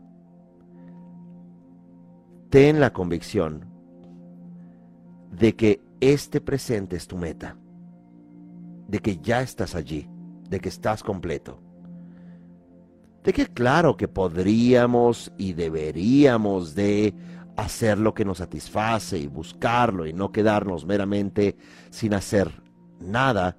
Ten 2.52 2.80
la 2.80 2.94
convicción 2.94 3.66
de 5.32 5.56
que 5.56 5.82
este 6.02 6.40
presente 6.40 6.96
es 6.96 7.08
tu 7.08 7.18
meta, 7.18 7.58
de 8.88 9.00
que 9.00 9.18
ya 9.18 9.42
estás 9.42 9.74
allí, 9.74 10.08
de 10.52 10.60
que 10.60 10.70
estás 10.70 11.02
completo. 11.02 11.60
De 13.24 13.34
que 13.34 13.48
claro 13.48 13.98
que 13.98 14.08
podríamos 14.08 15.34
y 15.36 15.54
deberíamos 15.54 16.76
de 16.76 17.16
hacer 17.56 17.98
lo 17.98 18.14
que 18.14 18.26
nos 18.26 18.40
satisface 18.40 19.18
y 19.18 19.28
buscarlo 19.28 20.06
y 20.06 20.14
no 20.14 20.32
quedarnos 20.32 20.86
meramente 20.86 21.56
sin 21.90 22.14
hacer 22.14 22.62
nada, 23.00 23.58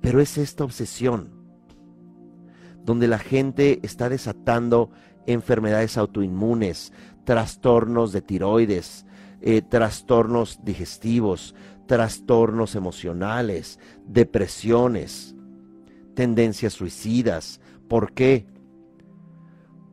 pero 0.00 0.20
es 0.20 0.38
esta 0.38 0.64
obsesión 0.64 1.36
donde 2.84 3.08
la 3.08 3.18
gente 3.18 3.80
está 3.82 4.08
desatando 4.08 4.90
enfermedades 5.26 5.98
autoinmunes, 5.98 6.92
trastornos 7.24 8.12
de 8.12 8.22
tiroides, 8.22 9.06
eh, 9.40 9.60
trastornos 9.60 10.60
digestivos, 10.64 11.54
trastornos 11.86 12.76
emocionales, 12.76 13.80
depresiones, 14.06 15.34
tendencias 16.14 16.74
suicidas. 16.74 17.60
¿Por 17.88 18.12
qué? 18.12 18.46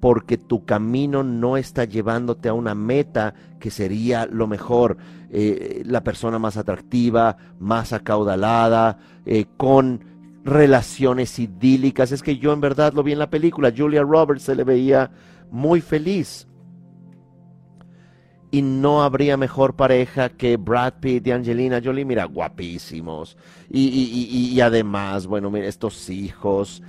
Porque 0.04 0.38
tu 0.38 0.66
camino 0.66 1.24
no 1.24 1.56
está 1.56 1.86
llevándote 1.86 2.50
a 2.50 2.54
una 2.54 2.76
meta 2.76 3.34
que 3.58 3.72
sería 3.72 4.26
lo 4.26 4.48
mejor, 4.48 4.98
eh, 5.30 5.82
la 5.86 6.04
persona 6.04 6.38
más 6.40 6.58
atractiva, 6.58 7.38
más 7.58 7.94
acaudalada, 7.94 8.98
eh, 9.26 9.46
con 9.56 10.04
relaciones 10.44 11.40
idílicas. 11.40 12.12
Es 12.12 12.22
que 12.22 12.38
yo 12.38 12.52
en 12.52 12.60
verdad 12.60 12.92
lo 12.92 13.02
vi 13.02 13.14
en 13.14 13.20
la 13.20 13.30
película, 13.30 13.72
Julia 13.74 14.02
Roberts 14.02 14.44
se 14.44 14.56
le 14.56 14.66
veía 14.66 15.10
muy 15.50 15.80
feliz. 15.80 16.50
Y 18.52 18.62
no 18.62 19.04
habría 19.04 19.38
mejor 19.38 19.78
pareja 19.78 20.28
que 20.28 20.58
Brad 20.58 20.96
Pitt 21.00 21.28
y 21.28 21.32
Angelina 21.32 21.80
Jolie, 21.82 22.04
mira, 22.04 22.26
guapísimos. 22.26 23.38
Y, 23.70 23.88
y 24.52 24.60
además, 24.60 25.28
bueno, 25.28 25.50
mira, 25.50 25.68
estos 25.68 26.10
hijos, 26.10 26.84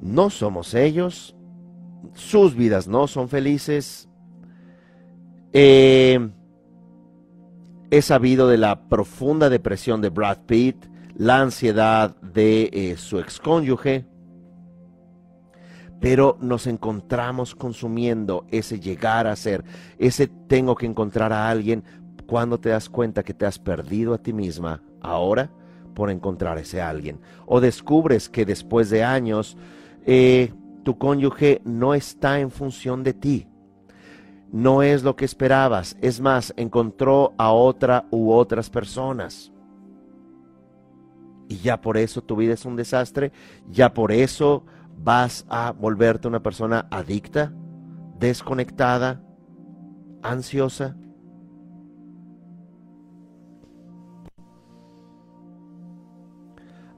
no 0.00 0.30
somos 0.30 0.74
ellos, 0.74 1.34
sus 2.14 2.54
vidas 2.54 2.88
no 2.88 3.06
son 3.06 3.28
felices. 3.28 4.08
Eh, 5.52 6.30
he 7.90 8.02
sabido 8.02 8.48
de 8.48 8.58
la 8.58 8.88
profunda 8.88 9.48
depresión 9.48 10.00
de 10.00 10.10
Brad 10.10 10.38
Pitt, 10.46 10.86
la 11.16 11.40
ansiedad 11.40 12.16
de 12.20 12.70
eh, 12.72 12.96
su 12.96 13.18
excónyuge, 13.18 14.04
pero 16.00 16.36
nos 16.40 16.66
encontramos 16.66 17.54
consumiendo 17.54 18.46
ese 18.50 18.78
llegar 18.78 19.26
a 19.26 19.34
ser, 19.34 19.64
ese 19.98 20.28
tengo 20.28 20.76
que 20.76 20.86
encontrar 20.86 21.32
a 21.32 21.48
alguien 21.48 21.82
cuando 22.26 22.60
te 22.60 22.68
das 22.68 22.88
cuenta 22.88 23.22
que 23.22 23.34
te 23.34 23.46
has 23.46 23.58
perdido 23.58 24.14
a 24.14 24.18
ti 24.18 24.32
misma 24.32 24.82
ahora 25.00 25.50
por 25.94 26.10
encontrar 26.10 26.58
ese 26.58 26.80
alguien. 26.80 27.20
O 27.46 27.60
descubres 27.60 28.28
que 28.28 28.44
después 28.44 28.90
de 28.90 29.02
años 29.02 29.56
eh, 30.10 30.54
tu 30.84 30.96
cónyuge 30.96 31.60
no 31.66 31.92
está 31.92 32.40
en 32.40 32.50
función 32.50 33.04
de 33.04 33.12
ti. 33.12 33.46
No 34.50 34.82
es 34.82 35.02
lo 35.02 35.16
que 35.16 35.26
esperabas. 35.26 35.98
Es 36.00 36.18
más, 36.18 36.54
encontró 36.56 37.34
a 37.36 37.52
otra 37.52 38.06
u 38.10 38.32
otras 38.32 38.70
personas. 38.70 39.52
Y 41.46 41.56
ya 41.58 41.82
por 41.82 41.98
eso 41.98 42.22
tu 42.22 42.36
vida 42.36 42.54
es 42.54 42.64
un 42.64 42.74
desastre. 42.74 43.32
Ya 43.68 43.92
por 43.92 44.10
eso 44.10 44.64
vas 44.96 45.44
a 45.50 45.72
volverte 45.72 46.26
una 46.26 46.42
persona 46.42 46.88
adicta, 46.90 47.52
desconectada, 48.18 49.20
ansiosa. 50.22 50.96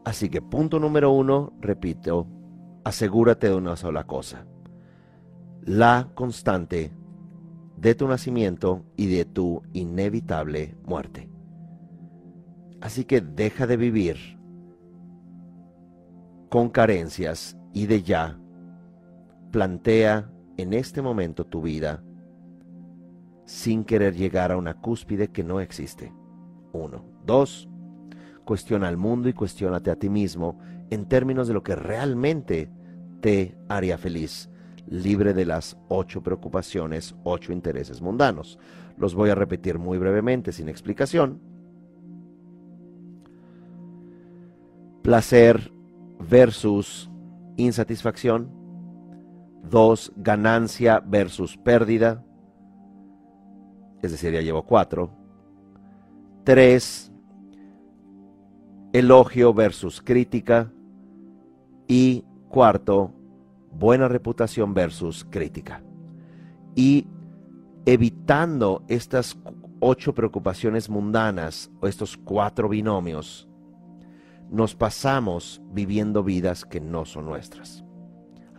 Así 0.04 0.28
que 0.28 0.40
punto 0.40 0.78
número 0.78 1.10
uno, 1.10 1.52
repito, 1.60 2.28
asegúrate 2.84 3.48
de 3.48 3.54
una 3.54 3.76
sola 3.76 4.04
cosa, 4.04 4.46
la 5.62 6.10
constante 6.14 6.92
de 7.76 7.94
tu 7.94 8.06
nacimiento 8.08 8.84
y 8.96 9.06
de 9.06 9.24
tu 9.24 9.62
inevitable 9.72 10.76
muerte. 10.84 11.30
Así 12.80 13.04
que 13.04 13.20
deja 13.20 13.66
de 13.66 13.76
vivir 13.76 14.16
con 16.48 16.68
carencias 16.68 17.56
y 17.72 17.86
de 17.86 18.02
ya 18.02 18.38
plantea 19.50 20.30
en 20.56 20.72
este 20.72 21.02
momento 21.02 21.46
tu 21.46 21.62
vida 21.62 22.02
sin 23.44 23.84
querer 23.84 24.14
llegar 24.14 24.52
a 24.52 24.56
una 24.56 24.74
cúspide 24.74 25.28
que 25.28 25.42
no 25.42 25.60
existe. 25.60 26.12
Uno. 26.72 27.04
Dos, 27.24 27.68
cuestiona 28.44 28.88
al 28.88 28.96
mundo 28.96 29.28
y 29.28 29.32
cuestiónate 29.32 29.90
a 29.90 29.96
ti 29.96 30.08
mismo 30.08 30.58
en 30.90 31.06
términos 31.06 31.48
de 31.48 31.54
lo 31.54 31.62
que 31.62 31.76
realmente 31.76 32.70
te 33.20 33.56
haría 33.68 33.96
feliz, 33.96 34.50
libre 34.86 35.34
de 35.34 35.46
las 35.46 35.76
ocho 35.88 36.22
preocupaciones, 36.22 37.14
ocho 37.24 37.52
intereses 37.52 38.02
mundanos. 38.02 38.58
Los 38.98 39.14
voy 39.14 39.30
a 39.30 39.34
repetir 39.34 39.78
muy 39.78 39.98
brevemente, 39.98 40.52
sin 40.52 40.68
explicación. 40.68 41.40
Placer 45.02 45.72
versus 46.18 47.10
insatisfacción. 47.56 48.50
Dos, 49.70 50.12
ganancia 50.16 51.00
versus 51.00 51.56
pérdida. 51.56 52.24
Es 54.02 54.10
decir, 54.10 54.32
ya 54.32 54.40
llevo 54.40 54.64
cuatro. 54.64 55.10
Tres, 56.44 57.12
elogio 58.92 59.54
versus 59.54 60.00
crítica. 60.00 60.72
Y 61.90 62.24
cuarto, 62.48 63.12
buena 63.72 64.06
reputación 64.06 64.74
versus 64.74 65.26
crítica. 65.28 65.82
Y 66.76 67.08
evitando 67.84 68.84
estas 68.86 69.36
ocho 69.80 70.14
preocupaciones 70.14 70.88
mundanas 70.88 71.68
o 71.80 71.88
estos 71.88 72.16
cuatro 72.16 72.68
binomios, 72.68 73.48
nos 74.48 74.76
pasamos 74.76 75.60
viviendo 75.72 76.22
vidas 76.22 76.64
que 76.64 76.80
no 76.80 77.04
son 77.06 77.24
nuestras. 77.24 77.84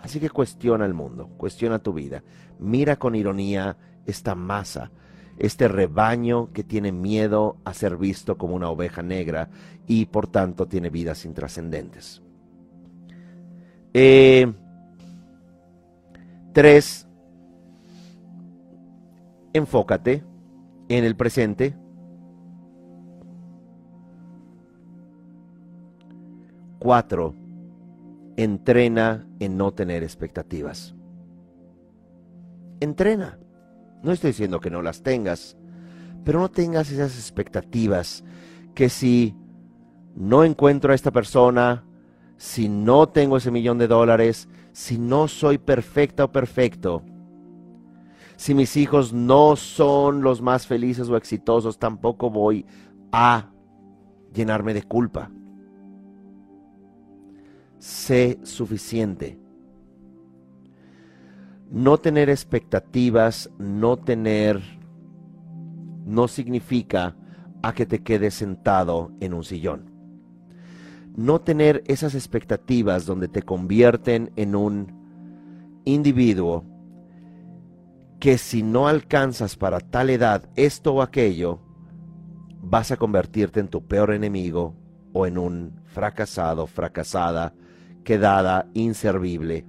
Así 0.01 0.19
que 0.19 0.29
cuestiona 0.29 0.86
el 0.86 0.93
mundo, 0.93 1.29
cuestiona 1.38 1.79
tu 1.79 1.93
vida, 1.93 2.25
mira 2.59 2.97
con 2.97 3.15
ironía 3.15 3.77
esta 4.05 4.36
masa, 4.36 4.91
este 5.38 5.69
rebaño 5.69 6.51
que 6.51 6.65
tiene 6.65 6.91
miedo 6.91 7.55
a 7.63 7.73
ser 7.73 7.95
visto 7.95 8.38
como 8.38 8.55
una 8.55 8.69
oveja 8.69 9.01
negra 9.01 9.49
y 9.88 10.07
por 10.07 10.27
tanto 10.27 10.67
tiene 10.67 10.89
vidas 10.89 11.23
intrascendentes. 11.23 12.21
Eh, 13.93 14.51
tres, 16.53 17.07
enfócate 19.53 20.23
en 20.87 21.03
el 21.03 21.15
presente. 21.15 21.75
Cuatro, 26.79 27.35
entrena 28.37 29.27
en 29.39 29.57
no 29.57 29.73
tener 29.73 30.03
expectativas. 30.03 30.95
Entrena. 32.79 33.37
No 34.01 34.11
estoy 34.11 34.31
diciendo 34.31 34.59
que 34.59 34.71
no 34.71 34.81
las 34.81 35.03
tengas, 35.03 35.57
pero 36.23 36.39
no 36.39 36.49
tengas 36.49 36.89
esas 36.89 37.15
expectativas 37.15 38.23
que 38.73 38.89
si 38.89 39.35
no 40.15 40.43
encuentro 40.43 40.91
a 40.91 40.95
esta 40.95 41.11
persona, 41.11 41.85
si 42.41 42.69
no 42.69 43.07
tengo 43.07 43.37
ese 43.37 43.51
millón 43.51 43.77
de 43.77 43.87
dólares, 43.87 44.49
si 44.71 44.97
no 44.97 45.27
soy 45.27 45.59
perfecta 45.59 46.23
o 46.23 46.31
perfecto, 46.31 47.03
si 48.35 48.55
mis 48.55 48.77
hijos 48.77 49.13
no 49.13 49.55
son 49.55 50.23
los 50.23 50.41
más 50.41 50.65
felices 50.65 51.07
o 51.07 51.15
exitosos, 51.15 51.77
tampoco 51.77 52.31
voy 52.31 52.65
a 53.11 53.51
llenarme 54.33 54.73
de 54.73 54.81
culpa. 54.81 55.29
Sé 57.77 58.39
suficiente. 58.41 59.37
No 61.69 61.99
tener 61.99 62.27
expectativas, 62.31 63.51
no 63.59 63.97
tener, 63.97 64.59
no 66.07 66.27
significa 66.27 67.15
a 67.61 67.71
que 67.71 67.85
te 67.85 68.01
quedes 68.01 68.33
sentado 68.33 69.11
en 69.19 69.35
un 69.35 69.43
sillón 69.43 69.90
no 71.16 71.41
tener 71.41 71.84
esas 71.88 72.16
expectativas 72.16 73.05
donde 73.05 73.28
te 73.28 73.41
convierten 73.41 74.32
en 74.36 74.55
un 74.55 75.82
individuo 75.86 76.66
que 78.20 78.38
si 78.38 78.62
no 78.62 78.88
alcanzas 78.88 79.55
para 79.55 79.80
tal 79.80 80.09
edad 80.09 80.47
esto 80.55 80.93
o 80.93 81.01
aquello, 81.01 81.59
vas 82.62 82.91
a 82.91 82.97
convertirte 82.97 83.59
en 83.59 83.68
tu 83.68 83.86
peor 83.86 84.14
enemigo 84.14 84.76
o 85.12 85.26
en 85.26 85.38
un 85.38 85.82
fracasado, 85.86 86.68
fracasada, 86.68 87.53
quedada, 88.03 88.70
inservible. 88.74 89.66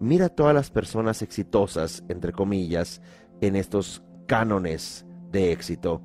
Mira 0.00 0.28
todas 0.28 0.54
las 0.54 0.70
personas 0.70 1.22
exitosas, 1.22 2.04
entre 2.08 2.32
comillas, 2.32 3.00
en 3.40 3.56
estos 3.56 4.02
cánones 4.26 5.06
de 5.30 5.52
éxito, 5.52 6.02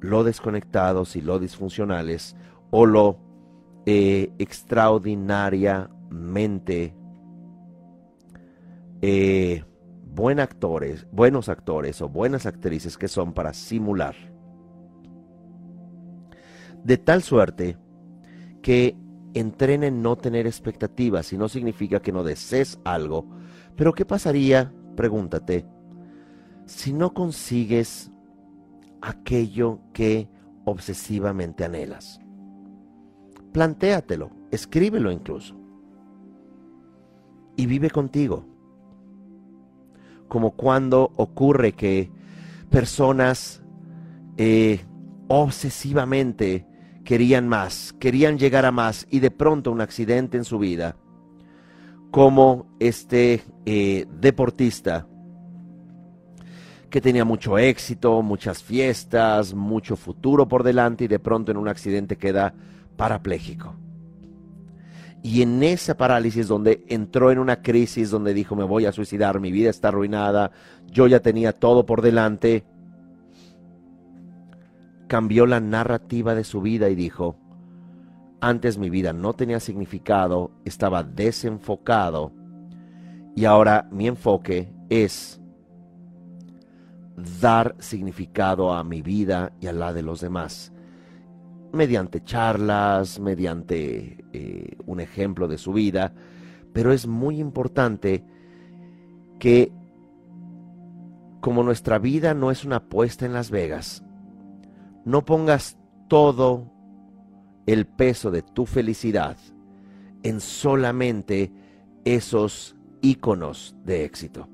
lo 0.00 0.24
desconectados 0.24 1.16
y 1.16 1.20
lo 1.20 1.38
disfuncionales, 1.38 2.36
o 2.70 2.86
lo 2.86 3.18
eh, 3.86 4.30
extraordinariamente 4.38 6.94
eh, 9.02 9.64
buen 10.04 10.40
actores, 10.40 11.06
buenos 11.12 11.48
actores 11.48 12.02
o 12.02 12.08
buenas 12.08 12.46
actrices 12.46 12.98
que 12.98 13.08
son 13.08 13.32
para 13.32 13.52
simular. 13.52 14.16
De 16.82 16.98
tal 16.98 17.22
suerte 17.22 17.78
que 18.62 18.96
entrenen 19.34 20.02
no 20.02 20.16
tener 20.16 20.46
expectativas 20.46 21.32
y 21.32 21.38
no 21.38 21.48
significa 21.48 22.00
que 22.00 22.12
no 22.12 22.24
desees 22.24 22.80
algo. 22.84 23.28
Pero 23.76 23.92
¿qué 23.92 24.04
pasaría, 24.04 24.72
pregúntate, 24.96 25.66
si 26.64 26.92
no 26.92 27.12
consigues 27.12 28.10
aquello 29.02 29.80
que 29.92 30.28
obsesivamente 30.64 31.64
anhelas? 31.64 32.20
Plantéatelo, 33.56 34.32
escríbelo 34.50 35.10
incluso. 35.10 35.56
Y 37.56 37.64
vive 37.64 37.88
contigo. 37.88 38.44
Como 40.28 40.50
cuando 40.50 41.10
ocurre 41.16 41.72
que 41.72 42.10
personas 42.68 43.62
eh, 44.36 44.84
obsesivamente 45.28 46.66
querían 47.02 47.48
más, 47.48 47.94
querían 47.98 48.36
llegar 48.38 48.66
a 48.66 48.72
más 48.72 49.06
y 49.08 49.20
de 49.20 49.30
pronto 49.30 49.72
un 49.72 49.80
accidente 49.80 50.36
en 50.36 50.44
su 50.44 50.58
vida, 50.58 50.94
como 52.10 52.66
este 52.78 53.40
eh, 53.64 54.04
deportista 54.20 55.06
que 56.90 57.00
tenía 57.00 57.24
mucho 57.24 57.56
éxito, 57.56 58.20
muchas 58.20 58.62
fiestas, 58.62 59.54
mucho 59.54 59.96
futuro 59.96 60.46
por 60.46 60.62
delante 60.62 61.04
y 61.04 61.08
de 61.08 61.18
pronto 61.18 61.52
en 61.52 61.56
un 61.56 61.68
accidente 61.68 62.18
queda 62.18 62.52
parapléjico. 62.96 63.74
Y 65.22 65.42
en 65.42 65.62
esa 65.62 65.96
parálisis 65.96 66.46
donde 66.46 66.84
entró 66.88 67.32
en 67.32 67.38
una 67.38 67.62
crisis 67.62 68.10
donde 68.10 68.32
dijo 68.32 68.54
me 68.54 68.64
voy 68.64 68.86
a 68.86 68.92
suicidar, 68.92 69.40
mi 69.40 69.50
vida 69.50 69.70
está 69.70 69.88
arruinada, 69.88 70.52
yo 70.86 71.06
ya 71.06 71.20
tenía 71.20 71.52
todo 71.52 71.84
por 71.84 72.00
delante, 72.00 72.64
cambió 75.08 75.46
la 75.46 75.60
narrativa 75.60 76.34
de 76.34 76.44
su 76.44 76.60
vida 76.60 76.90
y 76.90 76.94
dijo, 76.94 77.36
antes 78.40 78.78
mi 78.78 78.88
vida 78.88 79.12
no 79.12 79.32
tenía 79.32 79.58
significado, 79.58 80.52
estaba 80.64 81.02
desenfocado 81.02 82.32
y 83.34 83.46
ahora 83.46 83.88
mi 83.90 84.06
enfoque 84.06 84.72
es 84.88 85.40
dar 87.40 87.74
significado 87.78 88.72
a 88.72 88.84
mi 88.84 89.02
vida 89.02 89.52
y 89.60 89.66
a 89.66 89.72
la 89.72 89.92
de 89.92 90.02
los 90.02 90.20
demás 90.20 90.72
mediante 91.72 92.22
charlas, 92.22 93.20
mediante 93.20 94.24
eh, 94.32 94.76
un 94.86 95.00
ejemplo 95.00 95.48
de 95.48 95.58
su 95.58 95.72
vida, 95.72 96.12
pero 96.72 96.92
es 96.92 97.06
muy 97.06 97.40
importante 97.40 98.24
que 99.38 99.72
como 101.40 101.62
nuestra 101.62 101.98
vida 101.98 102.34
no 102.34 102.50
es 102.50 102.64
una 102.64 102.76
apuesta 102.76 103.26
en 103.26 103.32
Las 103.32 103.50
Vegas, 103.50 104.02
no 105.04 105.24
pongas 105.24 105.78
todo 106.08 106.72
el 107.66 107.86
peso 107.86 108.30
de 108.30 108.42
tu 108.42 108.66
felicidad 108.66 109.36
en 110.22 110.40
solamente 110.40 111.52
esos 112.04 112.76
íconos 113.00 113.76
de 113.84 114.04
éxito. 114.04 114.48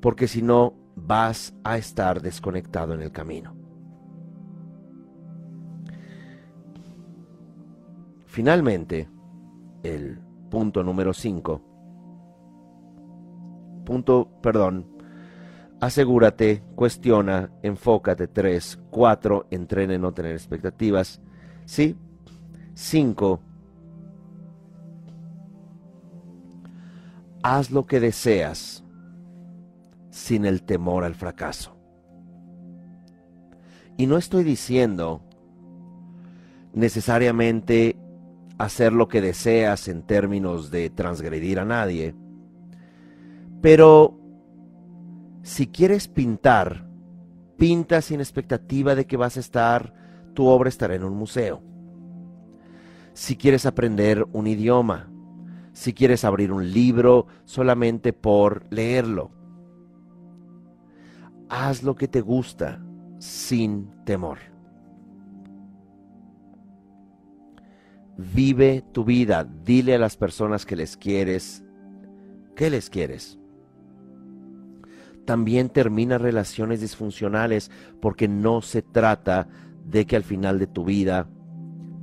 Porque 0.00 0.28
si 0.28 0.42
no, 0.42 0.74
vas 0.96 1.54
a 1.64 1.78
estar 1.78 2.20
desconectado 2.22 2.94
en 2.94 3.02
el 3.02 3.12
camino. 3.12 3.61
Finalmente, 8.32 9.10
el 9.82 10.18
punto 10.50 10.82
número 10.82 11.12
5. 11.12 11.60
Punto, 13.84 14.40
perdón, 14.40 14.86
asegúrate, 15.82 16.62
cuestiona, 16.74 17.50
enfócate. 17.62 18.28
3, 18.28 18.84
4, 18.90 19.48
entrene 19.50 19.98
no 19.98 20.14
tener 20.14 20.32
expectativas. 20.32 21.20
¿Sí? 21.66 21.94
5. 22.72 23.38
Haz 27.42 27.70
lo 27.70 27.84
que 27.84 28.00
deseas 28.00 28.82
sin 30.08 30.46
el 30.46 30.62
temor 30.62 31.04
al 31.04 31.16
fracaso. 31.16 31.76
Y 33.98 34.06
no 34.06 34.16
estoy 34.16 34.42
diciendo 34.42 35.20
necesariamente 36.72 37.98
hacer 38.62 38.92
lo 38.92 39.08
que 39.08 39.20
deseas 39.20 39.88
en 39.88 40.02
términos 40.02 40.70
de 40.70 40.88
transgredir 40.88 41.58
a 41.58 41.64
nadie, 41.64 42.14
pero 43.60 44.20
si 45.42 45.66
quieres 45.66 46.06
pintar, 46.06 46.86
pinta 47.56 48.00
sin 48.00 48.20
expectativa 48.20 48.94
de 48.94 49.04
que 49.04 49.16
vas 49.16 49.36
a 49.36 49.40
estar, 49.40 49.92
tu 50.34 50.46
obra 50.46 50.68
estará 50.68 50.94
en 50.94 51.02
un 51.02 51.16
museo. 51.16 51.60
Si 53.14 53.36
quieres 53.36 53.66
aprender 53.66 54.24
un 54.32 54.46
idioma, 54.46 55.10
si 55.72 55.92
quieres 55.92 56.24
abrir 56.24 56.52
un 56.52 56.70
libro 56.70 57.26
solamente 57.44 58.12
por 58.12 58.64
leerlo, 58.70 59.32
haz 61.48 61.82
lo 61.82 61.96
que 61.96 62.06
te 62.06 62.20
gusta 62.20 62.80
sin 63.18 63.90
temor. 64.04 64.51
Vive 68.30 68.84
tu 68.92 69.04
vida, 69.04 69.44
dile 69.64 69.96
a 69.96 69.98
las 69.98 70.16
personas 70.16 70.64
que 70.64 70.76
les 70.76 70.96
quieres, 70.96 71.64
¿qué 72.54 72.70
les 72.70 72.88
quieres? 72.88 73.38
También 75.24 75.68
termina 75.68 76.18
relaciones 76.18 76.80
disfuncionales 76.80 77.70
porque 78.00 78.28
no 78.28 78.62
se 78.62 78.82
trata 78.82 79.48
de 79.84 80.06
que 80.06 80.14
al 80.14 80.22
final 80.22 80.60
de 80.60 80.68
tu 80.68 80.84
vida 80.84 81.28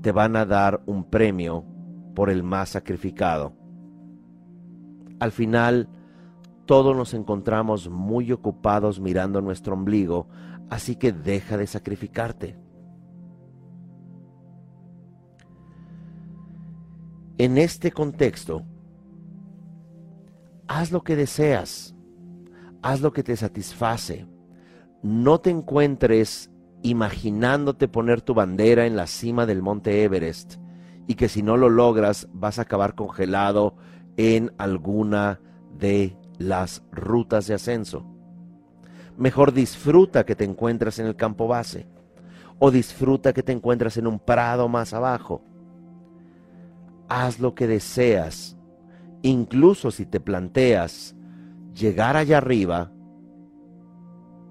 te 0.01 0.11
van 0.11 0.36
a 0.36 0.45
dar 0.45 0.82
un 0.86 1.05
premio 1.05 1.63
por 2.15 2.30
el 2.30 2.43
más 2.43 2.70
sacrificado. 2.70 3.53
Al 5.20 5.32
final, 5.32 5.88
todos 6.65 6.95
nos 6.95 7.13
encontramos 7.13 7.89
muy 7.89 8.32
ocupados 8.34 8.99
mirando 8.99 9.41
nuestro 9.41 9.74
ombligo, 9.74 10.28
así 10.70 10.97
que 10.97 11.13
deja 11.13 11.55
de 11.57 11.67
sacrificarte. 11.67 12.57
En 17.40 17.58
este 17.58 17.94
contexto, 17.94 18.66
haz 20.68 20.92
lo 20.92 21.06
que 21.06 21.16
deseas, 21.16 21.96
haz 22.82 23.00
lo 23.00 23.14
que 23.14 23.24
te 23.24 23.38
satisface. 23.38 24.28
No 25.04 25.40
te 25.40 25.50
encuentres 25.50 26.52
imaginándote 26.82 27.88
poner 27.88 28.22
tu 28.22 28.34
bandera 28.34 28.86
en 28.88 28.98
la 28.98 29.08
cima 29.08 29.46
del 29.46 29.62
monte 29.62 30.04
Everest 30.04 30.56
y 31.08 31.16
que 31.16 31.30
si 31.30 31.42
no 31.42 31.56
lo 31.56 31.70
logras 31.70 32.28
vas 32.34 32.60
a 32.60 32.64
acabar 32.64 32.94
congelado 32.94 33.78
en 34.18 34.52
alguna 34.58 35.40
de 35.78 36.18
las 36.40 36.84
rutas 36.92 37.48
de 37.48 37.54
ascenso. 37.54 38.06
Mejor 39.16 39.54
disfruta 39.54 40.26
que 40.26 40.36
te 40.36 40.44
encuentras 40.44 41.00
en 41.00 41.06
el 41.06 41.16
campo 41.16 41.48
base 41.48 41.88
o 42.60 42.70
disfruta 42.70 43.32
que 43.32 43.44
te 43.44 43.54
encuentras 43.54 43.96
en 43.96 44.08
un 44.08 44.20
prado 44.20 44.68
más 44.68 44.94
abajo 44.94 45.42
haz 47.10 47.39
lo 47.39 47.55
que 47.55 47.68
deseas, 47.68 48.57
incluso 49.22 49.91
si 49.91 50.05
te 50.05 50.20
planteas 50.20 51.16
llegar 51.74 52.16
allá 52.16 52.38
arriba 52.38 52.91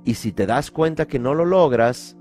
y 0.05 0.15
si 0.15 0.33
te 0.33 0.47
das 0.47 0.71
cuenta 0.71 1.07
que 1.07 1.19
no 1.19 1.35
lo 1.35 1.45
logras, 1.45 2.17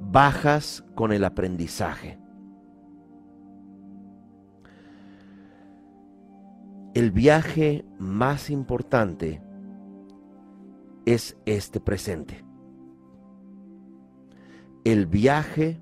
bajas 0.00 0.84
con 0.94 1.12
el 1.12 1.24
aprendizaje. 1.24 2.18
El 6.94 7.10
viaje 7.10 7.84
más 7.98 8.50
importante 8.50 9.42
es 11.06 11.36
este 11.44 11.80
presente. 11.80 12.44
El 14.84 15.06
viaje 15.06 15.80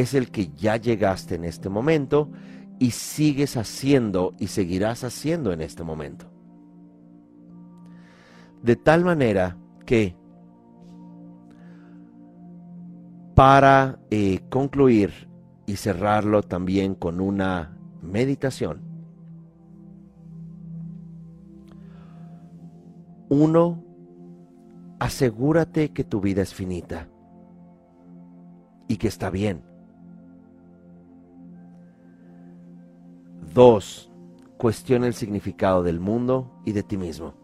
es 0.00 0.14
el 0.14 0.30
que 0.30 0.48
ya 0.56 0.76
llegaste 0.76 1.34
en 1.34 1.44
este 1.44 1.68
momento 1.68 2.30
y 2.78 2.92
sigues 2.92 3.56
haciendo 3.56 4.34
y 4.38 4.46
seguirás 4.46 5.04
haciendo 5.04 5.52
en 5.52 5.60
este 5.60 5.84
momento. 5.84 6.26
De 8.62 8.76
tal 8.76 9.04
manera 9.04 9.56
que 9.84 10.16
para 13.34 13.98
eh, 14.10 14.40
concluir 14.48 15.28
y 15.66 15.76
cerrarlo 15.76 16.42
también 16.42 16.94
con 16.94 17.20
una 17.20 17.76
meditación, 18.02 18.82
uno, 23.28 23.84
asegúrate 24.98 25.92
que 25.92 26.04
tu 26.04 26.20
vida 26.20 26.42
es 26.42 26.52
finita 26.52 27.08
y 28.88 28.96
que 28.96 29.08
está 29.08 29.30
bien. 29.30 29.69
Dos, 33.52 34.10
cuestiona 34.56 35.08
el 35.08 35.14
significado 35.14 35.82
del 35.82 35.98
mundo 35.98 36.52
y 36.64 36.72
de 36.72 36.84
ti 36.84 36.96
mismo. 36.96 37.34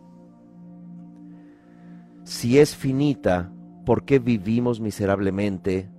Si 2.23 2.59
es 2.59 2.77
finita, 2.77 3.53
¿por 3.85 4.05
qué 4.05 4.21
vivimos 4.21 4.81
miserablemente 4.81 5.91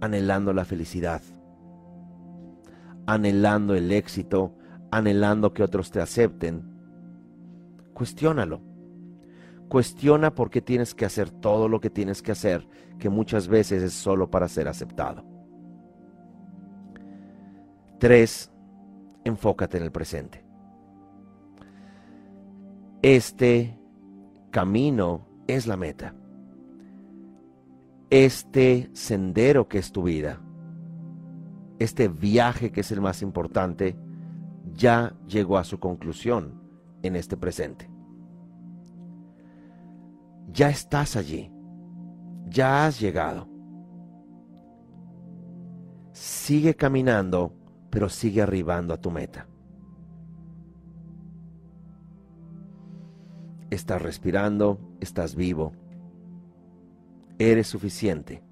anhelando 0.00 0.52
la 0.52 0.64
felicidad? 0.64 1.20
Anhelando 3.06 3.74
el 3.74 3.90
éxito, 3.90 4.54
anhelando 4.92 5.52
que 5.52 5.64
otros 5.64 5.90
te 5.90 6.00
acepten. 6.00 6.62
Cuestiónalo. 7.92 8.60
Cuestiona 9.68 10.32
por 10.32 10.48
qué 10.48 10.62
tienes 10.62 10.94
que 10.94 11.04
hacer 11.04 11.30
todo 11.30 11.68
lo 11.68 11.80
que 11.80 11.90
tienes 11.90 12.22
que 12.22 12.32
hacer, 12.32 12.68
que 13.00 13.08
muchas 13.08 13.48
veces 13.48 13.82
es 13.82 13.94
solo 13.94 14.30
para 14.30 14.46
ser 14.48 14.68
aceptado. 14.68 15.24
Tres, 17.98 18.52
enfócate 19.26 19.76
en 19.76 19.82
el 19.82 19.90
presente. 19.90 20.44
Este 23.02 23.78
camino 24.50 25.26
es 25.46 25.66
la 25.66 25.76
meta. 25.76 26.14
Este 28.08 28.88
sendero 28.92 29.68
que 29.68 29.78
es 29.78 29.90
tu 29.90 30.04
vida, 30.04 30.40
este 31.80 32.08
viaje 32.08 32.70
que 32.70 32.80
es 32.80 32.92
el 32.92 33.00
más 33.00 33.20
importante, 33.20 33.96
ya 34.72 35.14
llegó 35.26 35.58
a 35.58 35.64
su 35.64 35.80
conclusión 35.80 36.60
en 37.02 37.16
este 37.16 37.36
presente. 37.36 37.90
Ya 40.52 40.70
estás 40.70 41.16
allí, 41.16 41.50
ya 42.46 42.86
has 42.86 43.00
llegado. 43.00 43.48
Sigue 46.12 46.74
caminando, 46.74 47.52
pero 47.96 48.10
sigue 48.10 48.42
arribando 48.42 48.92
a 48.92 48.98
tu 48.98 49.10
meta. 49.10 49.46
Estás 53.70 54.02
respirando, 54.02 54.78
estás 55.00 55.34
vivo. 55.34 55.72
Eres 57.38 57.68
suficiente. 57.68 58.42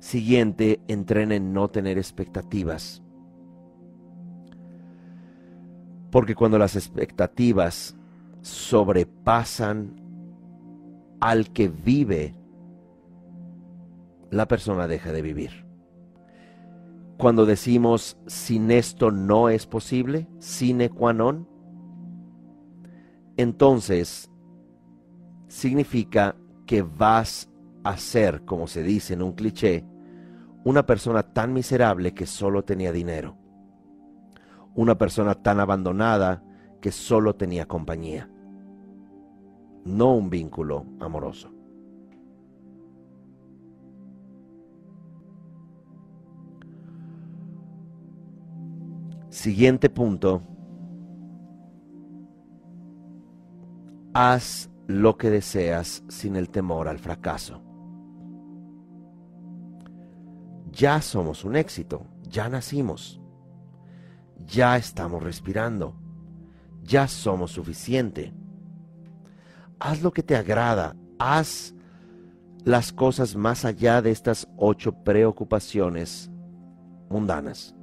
Siguiente, 0.00 0.80
entrena 0.88 1.36
en 1.36 1.52
no 1.52 1.68
tener 1.70 1.98
expectativas. 1.98 3.00
Porque 6.10 6.34
cuando 6.34 6.58
las 6.58 6.74
expectativas 6.74 7.96
sobrepasan 8.40 10.00
al 11.20 11.52
que 11.52 11.68
vive, 11.68 12.34
la 14.32 14.48
persona 14.48 14.88
deja 14.88 15.12
de 15.12 15.22
vivir. 15.22 15.61
Cuando 17.22 17.46
decimos 17.46 18.18
sin 18.26 18.72
esto 18.72 19.12
no 19.12 19.48
es 19.48 19.64
posible, 19.68 20.26
sine 20.40 20.90
qua 20.90 21.12
non, 21.12 21.48
entonces 23.36 24.28
significa 25.46 26.34
que 26.66 26.82
vas 26.82 27.48
a 27.84 27.96
ser, 27.96 28.44
como 28.44 28.66
se 28.66 28.82
dice 28.82 29.14
en 29.14 29.22
un 29.22 29.34
cliché, 29.34 29.86
una 30.64 30.84
persona 30.84 31.22
tan 31.22 31.52
miserable 31.52 32.12
que 32.12 32.26
solo 32.26 32.64
tenía 32.64 32.90
dinero, 32.90 33.36
una 34.74 34.98
persona 34.98 35.36
tan 35.36 35.60
abandonada 35.60 36.42
que 36.80 36.90
solo 36.90 37.36
tenía 37.36 37.68
compañía, 37.68 38.28
no 39.84 40.12
un 40.12 40.28
vínculo 40.28 40.86
amoroso. 40.98 41.51
Siguiente 49.32 49.88
punto 49.88 50.42
Haz 54.12 54.68
lo 54.86 55.16
que 55.16 55.30
deseas 55.30 56.04
sin 56.06 56.36
el 56.36 56.50
temor 56.50 56.86
al 56.86 56.98
fracaso. 56.98 57.62
Ya 60.70 61.00
somos 61.00 61.46
un 61.46 61.56
éxito, 61.56 62.04
ya 62.28 62.50
nacimos, 62.50 63.22
ya 64.36 64.76
estamos 64.76 65.22
respirando, 65.22 65.96
ya 66.82 67.08
somos 67.08 67.52
suficiente. 67.52 68.34
Haz 69.80 70.02
lo 70.02 70.12
que 70.12 70.22
te 70.22 70.36
agrada, 70.36 70.94
haz 71.18 71.74
las 72.64 72.92
cosas 72.92 73.34
más 73.34 73.64
allá 73.64 74.02
de 74.02 74.10
estas 74.10 74.46
ocho 74.58 74.92
preocupaciones 74.92 76.30
mundanas. 77.08 77.74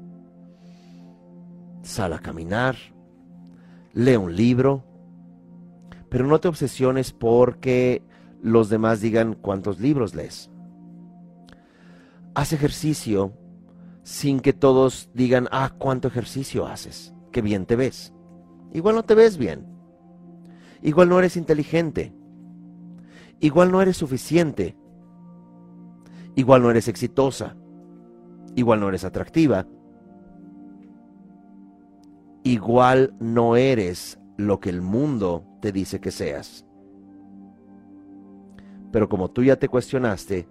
Sal 1.81 2.13
a 2.13 2.19
caminar, 2.19 2.75
lee 3.93 4.15
un 4.15 4.35
libro, 4.35 4.83
pero 6.09 6.27
no 6.27 6.39
te 6.39 6.47
obsesiones 6.47 7.13
porque 7.13 8.03
los 8.41 8.69
demás 8.69 9.01
digan 9.01 9.35
cuántos 9.35 9.79
libros 9.79 10.15
lees. 10.15 10.49
Haz 12.35 12.53
ejercicio 12.53 13.33
sin 14.03 14.39
que 14.39 14.53
todos 14.53 15.09
digan, 15.13 15.47
ah, 15.51 15.73
cuánto 15.77 16.07
ejercicio 16.07 16.67
haces, 16.67 17.13
qué 17.31 17.41
bien 17.41 17.65
te 17.65 17.75
ves. 17.75 18.13
Igual 18.73 18.95
no 18.95 19.03
te 19.03 19.15
ves 19.15 19.37
bien. 19.37 19.65
Igual 20.81 21.09
no 21.09 21.19
eres 21.19 21.37
inteligente. 21.37 22.13
Igual 23.39 23.71
no 23.71 23.81
eres 23.81 23.97
suficiente. 23.97 24.77
Igual 26.35 26.61
no 26.61 26.71
eres 26.71 26.87
exitosa. 26.87 27.55
Igual 28.55 28.79
no 28.79 28.89
eres 28.89 29.03
atractiva. 29.03 29.65
Igual 32.43 33.13
no 33.19 33.55
eres 33.55 34.19
lo 34.37 34.59
que 34.59 34.69
el 34.69 34.81
mundo 34.81 35.45
te 35.61 35.71
dice 35.71 35.99
que 35.99 36.11
seas. 36.11 36.65
Pero 38.91 39.09
como 39.09 39.29
tú 39.29 39.43
ya 39.43 39.57
te 39.57 39.67
cuestionaste, 39.67 40.47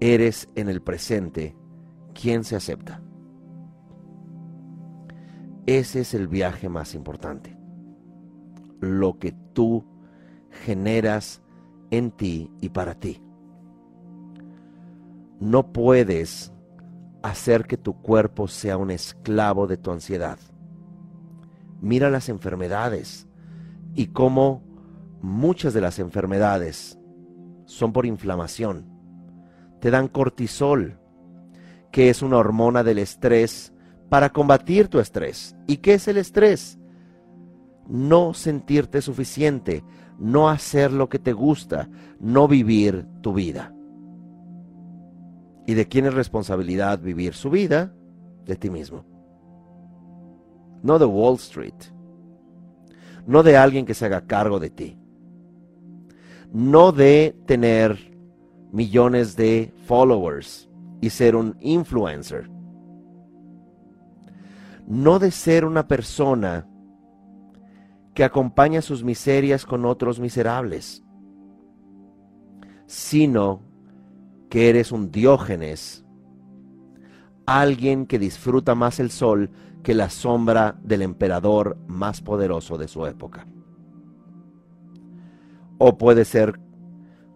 eres 0.00 0.48
en 0.54 0.68
el 0.68 0.80
presente 0.82 1.56
quien 2.14 2.44
se 2.44 2.56
acepta. 2.56 3.02
Ese 5.66 6.00
es 6.00 6.14
el 6.14 6.28
viaje 6.28 6.68
más 6.68 6.94
importante. 6.94 7.56
Lo 8.80 9.18
que 9.18 9.32
tú 9.52 9.84
generas 10.64 11.42
en 11.90 12.10
ti 12.10 12.50
y 12.60 12.70
para 12.70 12.94
ti. 12.94 13.22
No 15.40 15.72
puedes 15.72 16.52
hacer 17.22 17.66
que 17.66 17.76
tu 17.76 18.00
cuerpo 18.00 18.48
sea 18.48 18.76
un 18.76 18.90
esclavo 18.90 19.66
de 19.66 19.76
tu 19.76 19.90
ansiedad 19.90 20.38
mira 21.80 22.10
las 22.10 22.28
enfermedades 22.28 23.26
y 23.94 24.08
cómo 24.08 24.62
muchas 25.20 25.74
de 25.74 25.80
las 25.80 25.98
enfermedades 25.98 26.98
son 27.66 27.92
por 27.92 28.06
inflamación. 28.06 28.86
Te 29.80 29.90
dan 29.90 30.08
cortisol, 30.08 30.98
que 31.92 32.10
es 32.10 32.22
una 32.22 32.38
hormona 32.38 32.82
del 32.82 32.98
estrés 32.98 33.72
para 34.08 34.30
combatir 34.30 34.88
tu 34.88 35.00
estrés. 35.00 35.56
¿Y 35.66 35.78
qué 35.78 35.94
es 35.94 36.08
el 36.08 36.16
estrés? 36.16 36.78
No 37.86 38.34
sentirte 38.34 39.00
suficiente, 39.02 39.84
no 40.18 40.48
hacer 40.48 40.92
lo 40.92 41.08
que 41.08 41.18
te 41.18 41.32
gusta, 41.32 41.88
no 42.18 42.48
vivir 42.48 43.06
tu 43.22 43.32
vida. 43.32 43.74
¿Y 45.68 45.74
de 45.74 45.86
quién 45.86 46.06
es 46.06 46.14
responsabilidad 46.14 46.98
vivir 46.98 47.34
su 47.34 47.50
vida? 47.50 47.92
De 48.46 48.56
ti 48.56 48.70
mismo. 48.70 49.04
No 50.82 50.98
de 50.98 51.04
Wall 51.04 51.34
Street, 51.34 51.74
no 53.26 53.42
de 53.42 53.58
alguien 53.58 53.84
que 53.84 53.92
se 53.92 54.06
haga 54.06 54.26
cargo 54.26 54.60
de 54.60 54.70
ti, 54.70 54.96
no 56.54 56.90
de 56.90 57.36
tener 57.44 57.98
millones 58.72 59.36
de 59.36 59.74
followers 59.84 60.70
y 61.02 61.10
ser 61.10 61.36
un 61.36 61.54
influencer, 61.60 62.48
no 64.86 65.18
de 65.18 65.30
ser 65.30 65.66
una 65.66 65.86
persona 65.86 66.66
que 68.14 68.24
acompaña 68.24 68.80
sus 68.80 69.04
miserias 69.04 69.66
con 69.66 69.84
otros 69.84 70.18
miserables, 70.18 71.04
sino 72.86 73.67
que 74.48 74.68
eres 74.68 74.92
un 74.92 75.10
diógenes, 75.10 76.04
alguien 77.46 78.06
que 78.06 78.18
disfruta 78.18 78.74
más 78.74 79.00
el 79.00 79.10
sol 79.10 79.50
que 79.82 79.94
la 79.94 80.10
sombra 80.10 80.78
del 80.82 81.02
emperador 81.02 81.78
más 81.86 82.20
poderoso 82.20 82.76
de 82.78 82.88
su 82.88 83.06
época. 83.06 83.46
O 85.78 85.96
puede 85.96 86.24
ser 86.24 86.58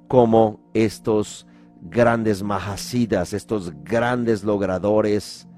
como 0.08 0.60
estos 0.74 1.46
grandes 1.80 2.42
mahasidas, 2.42 3.32
estos 3.32 3.72
grandes 3.82 4.44
logradores 4.44 5.48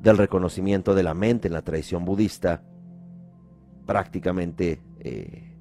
del 0.00 0.16
reconocimiento 0.16 0.94
de 0.94 1.02
la 1.02 1.14
mente 1.14 1.48
en 1.48 1.54
la 1.54 1.62
tradición 1.62 2.04
budista, 2.04 2.62
prácticamente 3.84 4.82
eh, 5.00 5.56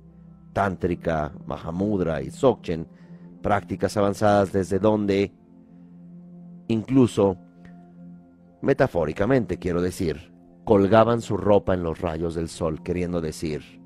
tántrica, 0.54 1.34
mahamudra 1.46 2.22
y 2.22 2.30
dzogchen, 2.30 2.88
prácticas 3.42 3.98
avanzadas 3.98 4.52
desde 4.52 4.80
donde 4.80 5.32
incluso 6.68 7.38
metafóricamente 8.62 9.58
quiero 9.58 9.82
decir, 9.82 10.34
colgaban 10.66 11.22
su 11.22 11.38
ropa 11.38 11.74
en 11.74 11.84
los 11.84 12.02
rayos 12.02 12.36
del 12.36 12.50
sol, 12.50 12.84
queriendo 12.84 13.22
decir, 13.22 13.82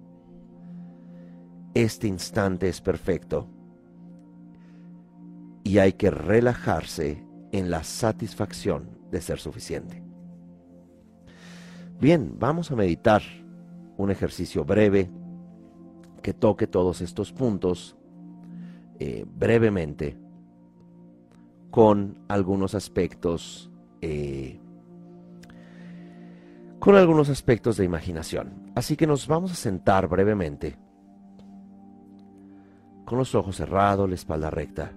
este 1.74 2.08
instante 2.08 2.68
es 2.68 2.82
perfecto 2.82 3.47
y 5.64 5.78
hay 5.78 5.93
que 5.93 6.10
relajarse 6.10 7.24
en 7.52 7.70
la 7.70 7.84
satisfacción 7.84 8.89
de 9.12 9.22
ser 9.22 9.39
suficiente. 9.39 10.04
Bien, 11.99 12.36
vamos 12.39 12.72
a 12.72 12.76
meditar 12.76 13.22
un 13.97 14.10
ejercicio 14.10 14.66
breve 14.66 15.10
que 16.24 16.34
toque 16.34 16.66
todos 16.66 17.02
estos 17.02 17.32
puntos 17.32 17.95
eh, 19.04 19.26
brevemente 19.26 20.16
con 21.72 22.24
algunos 22.28 22.76
aspectos 22.76 23.72
eh, 23.99 24.60
con 26.78 26.95
algunos 26.95 27.28
aspectos 27.30 27.78
de 27.78 27.86
imaginación. 27.86 28.72
Así 28.76 28.95
que 28.95 29.08
nos 29.08 29.26
vamos 29.28 29.54
a 29.54 29.56
sentar 29.56 30.08
brevemente 30.08 30.78
con 33.04 33.18
los 33.18 33.34
ojos 33.34 33.56
cerrados, 33.56 34.08
la 34.08 34.14
espalda 34.14 34.52
recta. 34.52 34.91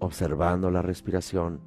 Observando 0.00 0.68
la 0.68 0.82
respiración. 0.82 1.60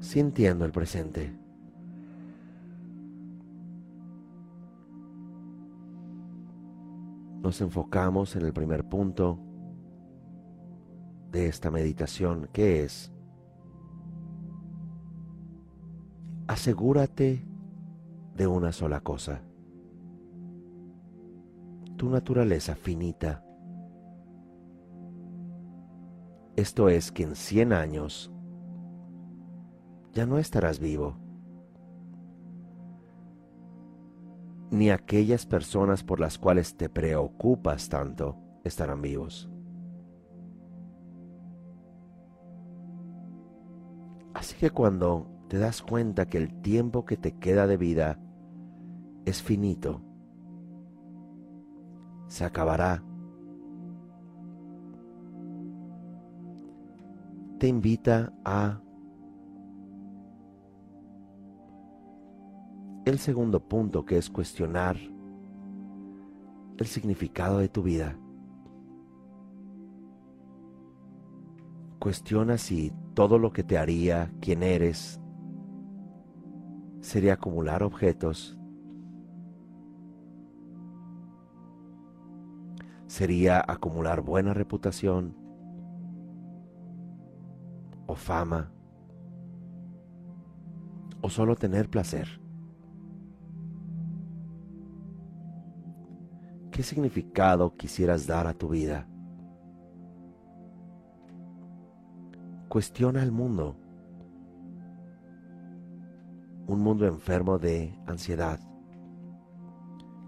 Sintiendo 0.00 0.64
el 0.64 0.72
presente. 0.72 1.41
Nos 7.42 7.60
enfocamos 7.60 8.36
en 8.36 8.42
el 8.42 8.52
primer 8.52 8.88
punto 8.88 9.38
de 11.32 11.48
esta 11.48 11.70
meditación 11.70 12.48
que 12.52 12.84
es 12.84 13.12
asegúrate 16.46 17.44
de 18.36 18.46
una 18.46 18.70
sola 18.72 19.00
cosa, 19.00 19.42
tu 21.96 22.10
naturaleza 22.10 22.74
finita. 22.76 23.44
Esto 26.54 26.88
es 26.88 27.10
que 27.10 27.22
en 27.22 27.34
100 27.34 27.72
años 27.72 28.30
ya 30.12 30.26
no 30.26 30.38
estarás 30.38 30.78
vivo, 30.78 31.16
ni 34.72 34.88
aquellas 34.90 35.44
personas 35.44 36.02
por 36.02 36.18
las 36.18 36.38
cuales 36.38 36.76
te 36.76 36.88
preocupas 36.88 37.90
tanto 37.90 38.38
estarán 38.64 39.02
vivos. 39.02 39.50
Así 44.32 44.56
que 44.56 44.70
cuando 44.70 45.30
te 45.48 45.58
das 45.58 45.82
cuenta 45.82 46.24
que 46.24 46.38
el 46.38 46.62
tiempo 46.62 47.04
que 47.04 47.18
te 47.18 47.32
queda 47.32 47.66
de 47.66 47.76
vida 47.76 48.18
es 49.26 49.42
finito, 49.42 50.00
se 52.26 52.46
acabará, 52.46 53.04
te 57.58 57.68
invita 57.68 58.32
a 58.42 58.80
el 63.04 63.18
segundo 63.18 63.60
punto 63.60 64.04
que 64.04 64.16
es 64.16 64.30
cuestionar 64.30 64.96
el 66.78 66.86
significado 66.86 67.58
de 67.58 67.68
tu 67.68 67.82
vida. 67.82 68.16
Cuestiona 71.98 72.58
si 72.58 72.92
todo 73.14 73.38
lo 73.38 73.52
que 73.52 73.62
te 73.62 73.78
haría 73.78 74.32
quien 74.40 74.62
eres 74.62 75.20
sería 77.00 77.34
acumular 77.34 77.82
objetos, 77.82 78.58
sería 83.06 83.62
acumular 83.66 84.20
buena 84.22 84.54
reputación 84.54 85.36
o 88.06 88.14
fama 88.14 88.72
o 91.20 91.28
solo 91.28 91.54
tener 91.54 91.88
placer. 91.88 92.41
¿Qué 96.72 96.82
significado 96.82 97.76
quisieras 97.76 98.26
dar 98.26 98.48
a 98.48 98.54
tu 98.54 98.70
vida? 98.70 99.06
cuestiona 102.72 103.22
el 103.22 103.32
mundo. 103.32 103.76
Un 106.66 106.80
mundo 106.80 107.06
enfermo 107.06 107.58
de 107.58 107.94
ansiedad, 108.06 108.58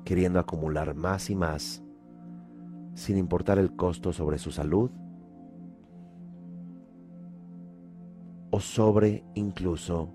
queriendo 0.04 0.38
acumular 0.38 0.94
más 0.94 1.30
y 1.30 1.36
más, 1.36 1.82
sin 2.92 3.16
importar 3.16 3.58
el 3.58 3.74
costo 3.74 4.12
sobre 4.12 4.36
su 4.36 4.50
salud 4.50 4.90
o 8.50 8.60
sobre 8.60 9.24
incluso 9.34 10.12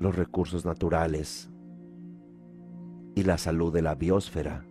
los 0.00 0.16
recursos 0.16 0.64
naturales 0.64 1.52
y 3.16 3.24
la 3.24 3.36
salud 3.36 3.72
de 3.72 3.82
la 3.82 3.96
biosfera. 3.96 4.64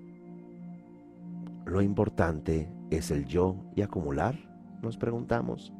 Lo 1.65 1.81
importante 1.81 2.69
¿Es 2.91 3.09
el 3.09 3.25
yo 3.25 3.57
y 3.75 3.81
acumular? 3.81 4.37
Nos 4.81 4.97
preguntamos. 4.97 5.73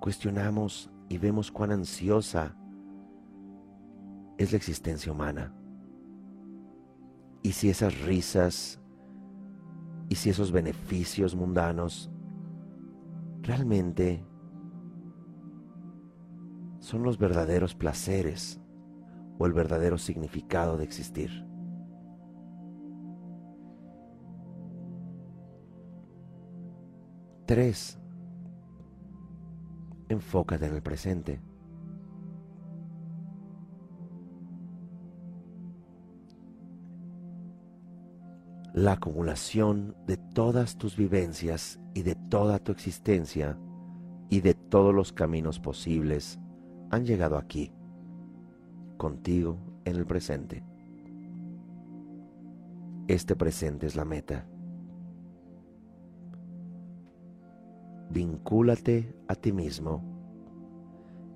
Cuestionamos 0.00 0.90
y 1.08 1.18
vemos 1.18 1.52
cuán 1.52 1.70
ansiosa 1.70 2.56
es 4.38 4.50
la 4.50 4.56
existencia 4.56 5.12
humana. 5.12 5.54
Y 7.42 7.52
si 7.52 7.70
esas 7.70 8.00
risas 8.02 8.80
y 10.08 10.16
si 10.16 10.30
esos 10.30 10.50
beneficios 10.50 11.36
mundanos 11.36 12.10
realmente 13.42 14.24
son 16.80 17.04
los 17.04 17.18
verdaderos 17.18 17.74
placeres 17.74 18.60
o 19.38 19.46
el 19.46 19.52
verdadero 19.52 19.98
significado 19.98 20.76
de 20.76 20.84
existir. 20.84 21.46
Tres, 27.46 27.98
enfócate 30.08 30.66
en 30.66 30.74
el 30.74 30.82
presente. 30.82 31.40
La 38.74 38.92
acumulación 38.92 39.96
de 40.06 40.16
todas 40.16 40.76
tus 40.76 40.96
vivencias 40.96 41.80
y 41.94 42.02
de 42.02 42.14
toda 42.14 42.58
tu 42.58 42.72
existencia 42.72 43.58
y 44.28 44.40
de 44.40 44.54
todos 44.54 44.92
los 44.92 45.12
caminos 45.12 45.60
posibles 45.60 46.38
han 46.90 47.06
llegado 47.06 47.38
aquí, 47.38 47.72
contigo 48.96 49.58
en 49.84 49.96
el 49.96 50.06
presente. 50.06 50.62
Este 53.08 53.36
presente 53.36 53.86
es 53.86 53.96
la 53.96 54.04
meta. 54.04 54.46
vincúlate 58.16 59.14
a 59.28 59.34
ti 59.34 59.52
mismo 59.52 60.02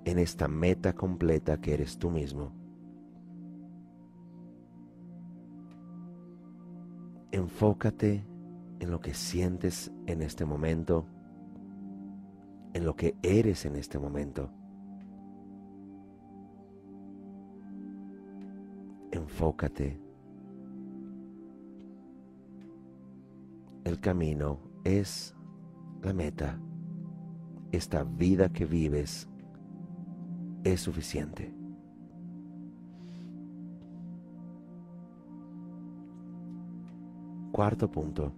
en 0.04 0.18
esta 0.18 0.48
meta 0.48 0.94
completa 0.94 1.60
que 1.60 1.74
eres 1.74 1.98
tú 1.98 2.10
mismo. 2.10 2.52
Enfócate 7.32 8.24
en 8.80 8.90
lo 8.90 9.00
que 9.00 9.14
sientes 9.14 9.92
en 10.06 10.22
este 10.22 10.44
momento, 10.44 11.04
en 12.72 12.84
lo 12.86 12.96
que 12.96 13.14
eres 13.22 13.66
en 13.66 13.76
este 13.76 13.98
momento. 13.98 14.50
Enfócate. 19.30 19.96
El 23.84 24.00
camino 24.00 24.58
es 24.84 25.34
la 26.02 26.12
meta, 26.12 26.58
esta 27.70 28.02
vida 28.02 28.52
que 28.52 28.66
vives, 28.66 29.28
es 30.64 30.80
suficiente. 30.80 31.54
Cuarto 37.52 37.90
punto. 37.90 38.32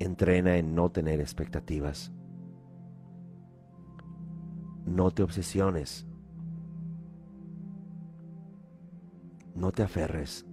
Entrena 0.00 0.56
en 0.56 0.74
no 0.74 0.90
tener 0.90 1.20
expectativas. 1.20 2.12
No 4.84 5.10
te 5.12 5.22
obsesiones. 5.22 6.06
No 9.56 9.72
te 9.72 9.82
aferres. 9.82 10.46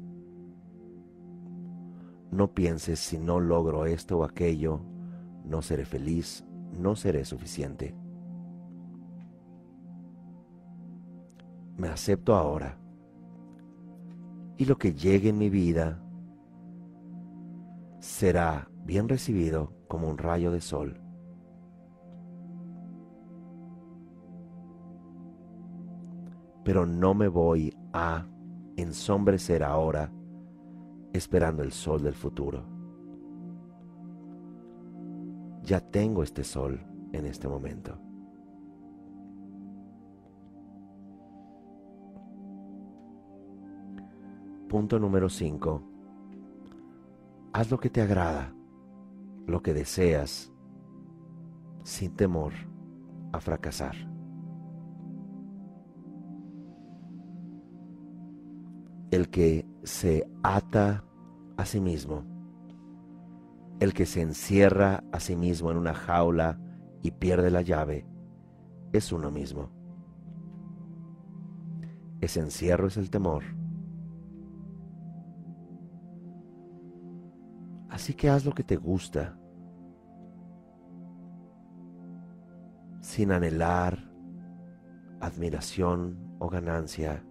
No 2.31 2.53
pienses 2.53 2.99
si 2.99 3.19
no 3.19 3.39
logro 3.39 3.85
esto 3.85 4.19
o 4.19 4.23
aquello, 4.23 4.81
no 5.45 5.61
seré 5.61 5.85
feliz, 5.85 6.43
no 6.71 6.95
seré 6.95 7.25
suficiente. 7.25 7.95
Me 11.77 11.89
acepto 11.89 12.33
ahora 12.33 12.79
y 14.57 14.65
lo 14.65 14.77
que 14.77 14.93
llegue 14.93 15.29
en 15.29 15.37
mi 15.37 15.49
vida 15.49 16.01
será 17.99 18.69
bien 18.83 19.07
recibido 19.09 19.73
como 19.87 20.09
un 20.09 20.17
rayo 20.17 20.51
de 20.51 20.61
sol. 20.61 21.03
pero 26.63 26.85
no 26.85 27.13
me 27.13 27.27
voy 27.27 27.75
a 27.91 28.25
ensombrecer 28.77 29.63
ahora 29.63 30.11
esperando 31.13 31.63
el 31.63 31.71
sol 31.71 32.01
del 32.03 32.15
futuro. 32.15 32.65
Ya 35.63 35.79
tengo 35.79 36.23
este 36.23 36.43
sol 36.43 36.79
en 37.13 37.25
este 37.25 37.47
momento. 37.47 37.97
Punto 44.67 44.99
número 44.99 45.29
5. 45.29 45.83
Haz 47.53 47.69
lo 47.69 47.79
que 47.79 47.91
te 47.91 48.01
agrada, 48.01 48.55
lo 49.45 49.61
que 49.61 49.73
deseas, 49.73 50.51
sin 51.83 52.15
temor 52.15 52.53
a 53.31 53.39
fracasar. 53.39 54.12
El 59.13 59.29
que 59.29 59.63
se 59.83 60.27
ata 60.41 61.03
a 61.55 61.65
sí 61.65 61.79
mismo, 61.79 62.23
el 63.79 63.93
que 63.93 64.07
se 64.07 64.21
encierra 64.21 65.03
a 65.11 65.19
sí 65.19 65.35
mismo 65.35 65.69
en 65.69 65.77
una 65.77 65.93
jaula 65.93 66.59
y 67.03 67.11
pierde 67.11 67.51
la 67.51 67.61
llave, 67.61 68.07
es 68.91 69.11
uno 69.11 69.29
mismo. 69.29 69.69
Ese 72.21 72.39
encierro 72.39 72.87
es 72.87 72.97
el 72.97 73.11
temor. 73.11 73.43
Así 77.91 78.15
que 78.15 78.31
haz 78.31 78.45
lo 78.45 78.53
que 78.53 78.63
te 78.63 78.77
gusta, 78.77 79.37
sin 82.99 83.31
anhelar 83.31 84.11
admiración 85.19 86.35
o 86.39 86.49
ganancia, 86.49 87.23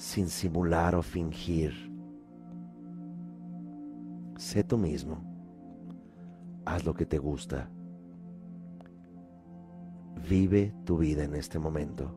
sin 0.00 0.30
simular 0.30 0.94
o 0.94 1.02
fingir. 1.02 1.74
Sé 4.38 4.64
tú 4.64 4.78
mismo, 4.78 5.18
haz 6.64 6.86
lo 6.86 6.94
que 6.94 7.04
te 7.04 7.18
gusta, 7.18 7.68
vive 10.26 10.72
tu 10.86 10.96
vida 10.96 11.24
en 11.24 11.34
este 11.34 11.58
momento. 11.58 12.16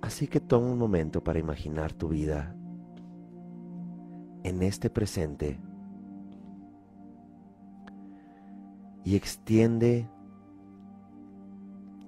Así 0.00 0.28
que 0.28 0.38
toma 0.38 0.70
un 0.70 0.78
momento 0.78 1.24
para 1.24 1.40
imaginar 1.40 1.92
tu 1.92 2.10
vida 2.10 2.54
en 4.44 4.62
este 4.62 4.88
presente 4.88 5.58
y 9.04 9.16
extiende 9.16 10.08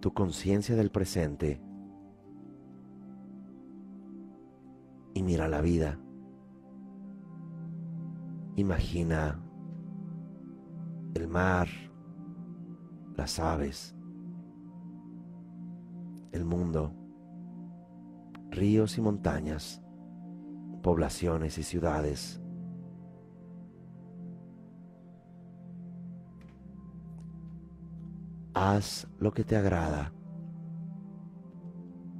tu 0.00 0.12
conciencia 0.12 0.74
del 0.74 0.90
presente 0.90 1.60
y 5.14 5.22
mira 5.22 5.48
la 5.48 5.60
vida. 5.60 5.98
Imagina 8.56 9.40
el 11.14 11.28
mar, 11.28 11.68
las 13.16 13.38
aves, 13.38 13.94
el 16.32 16.44
mundo, 16.44 16.94
ríos 18.50 18.98
y 18.98 19.00
montañas 19.00 19.82
poblaciones 20.82 21.58
y 21.58 21.62
ciudades. 21.62 22.40
Haz 28.54 29.06
lo 29.18 29.32
que 29.32 29.44
te 29.44 29.56
agrada, 29.56 30.12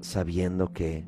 sabiendo 0.01 0.73
que 0.73 1.07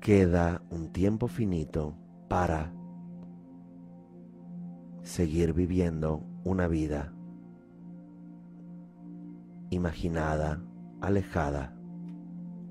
queda 0.00 0.62
un 0.70 0.92
tiempo 0.92 1.28
finito 1.28 1.96
para 2.28 2.72
seguir 5.02 5.52
viviendo 5.52 6.24
una 6.44 6.66
vida 6.66 7.14
imaginada, 9.70 10.60
alejada 11.00 11.74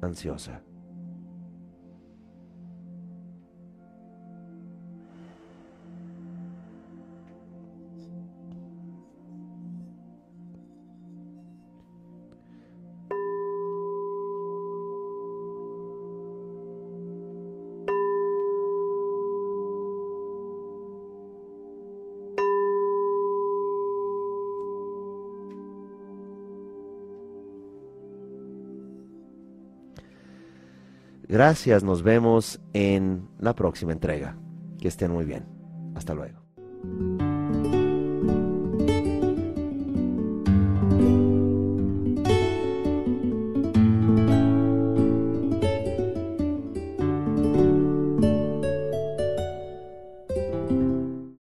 ansiosa. 0.01 0.61
Gracias, 31.33 31.83
nos 31.83 32.03
vemos 32.03 32.61
en 32.73 33.27
la 33.39 33.55
próxima 33.55 33.91
entrega. 33.91 34.37
Que 34.79 34.87
estén 34.87 35.09
muy 35.09 35.25
bien. 35.25 35.47
Hasta 35.95 36.13
luego. 36.13 36.43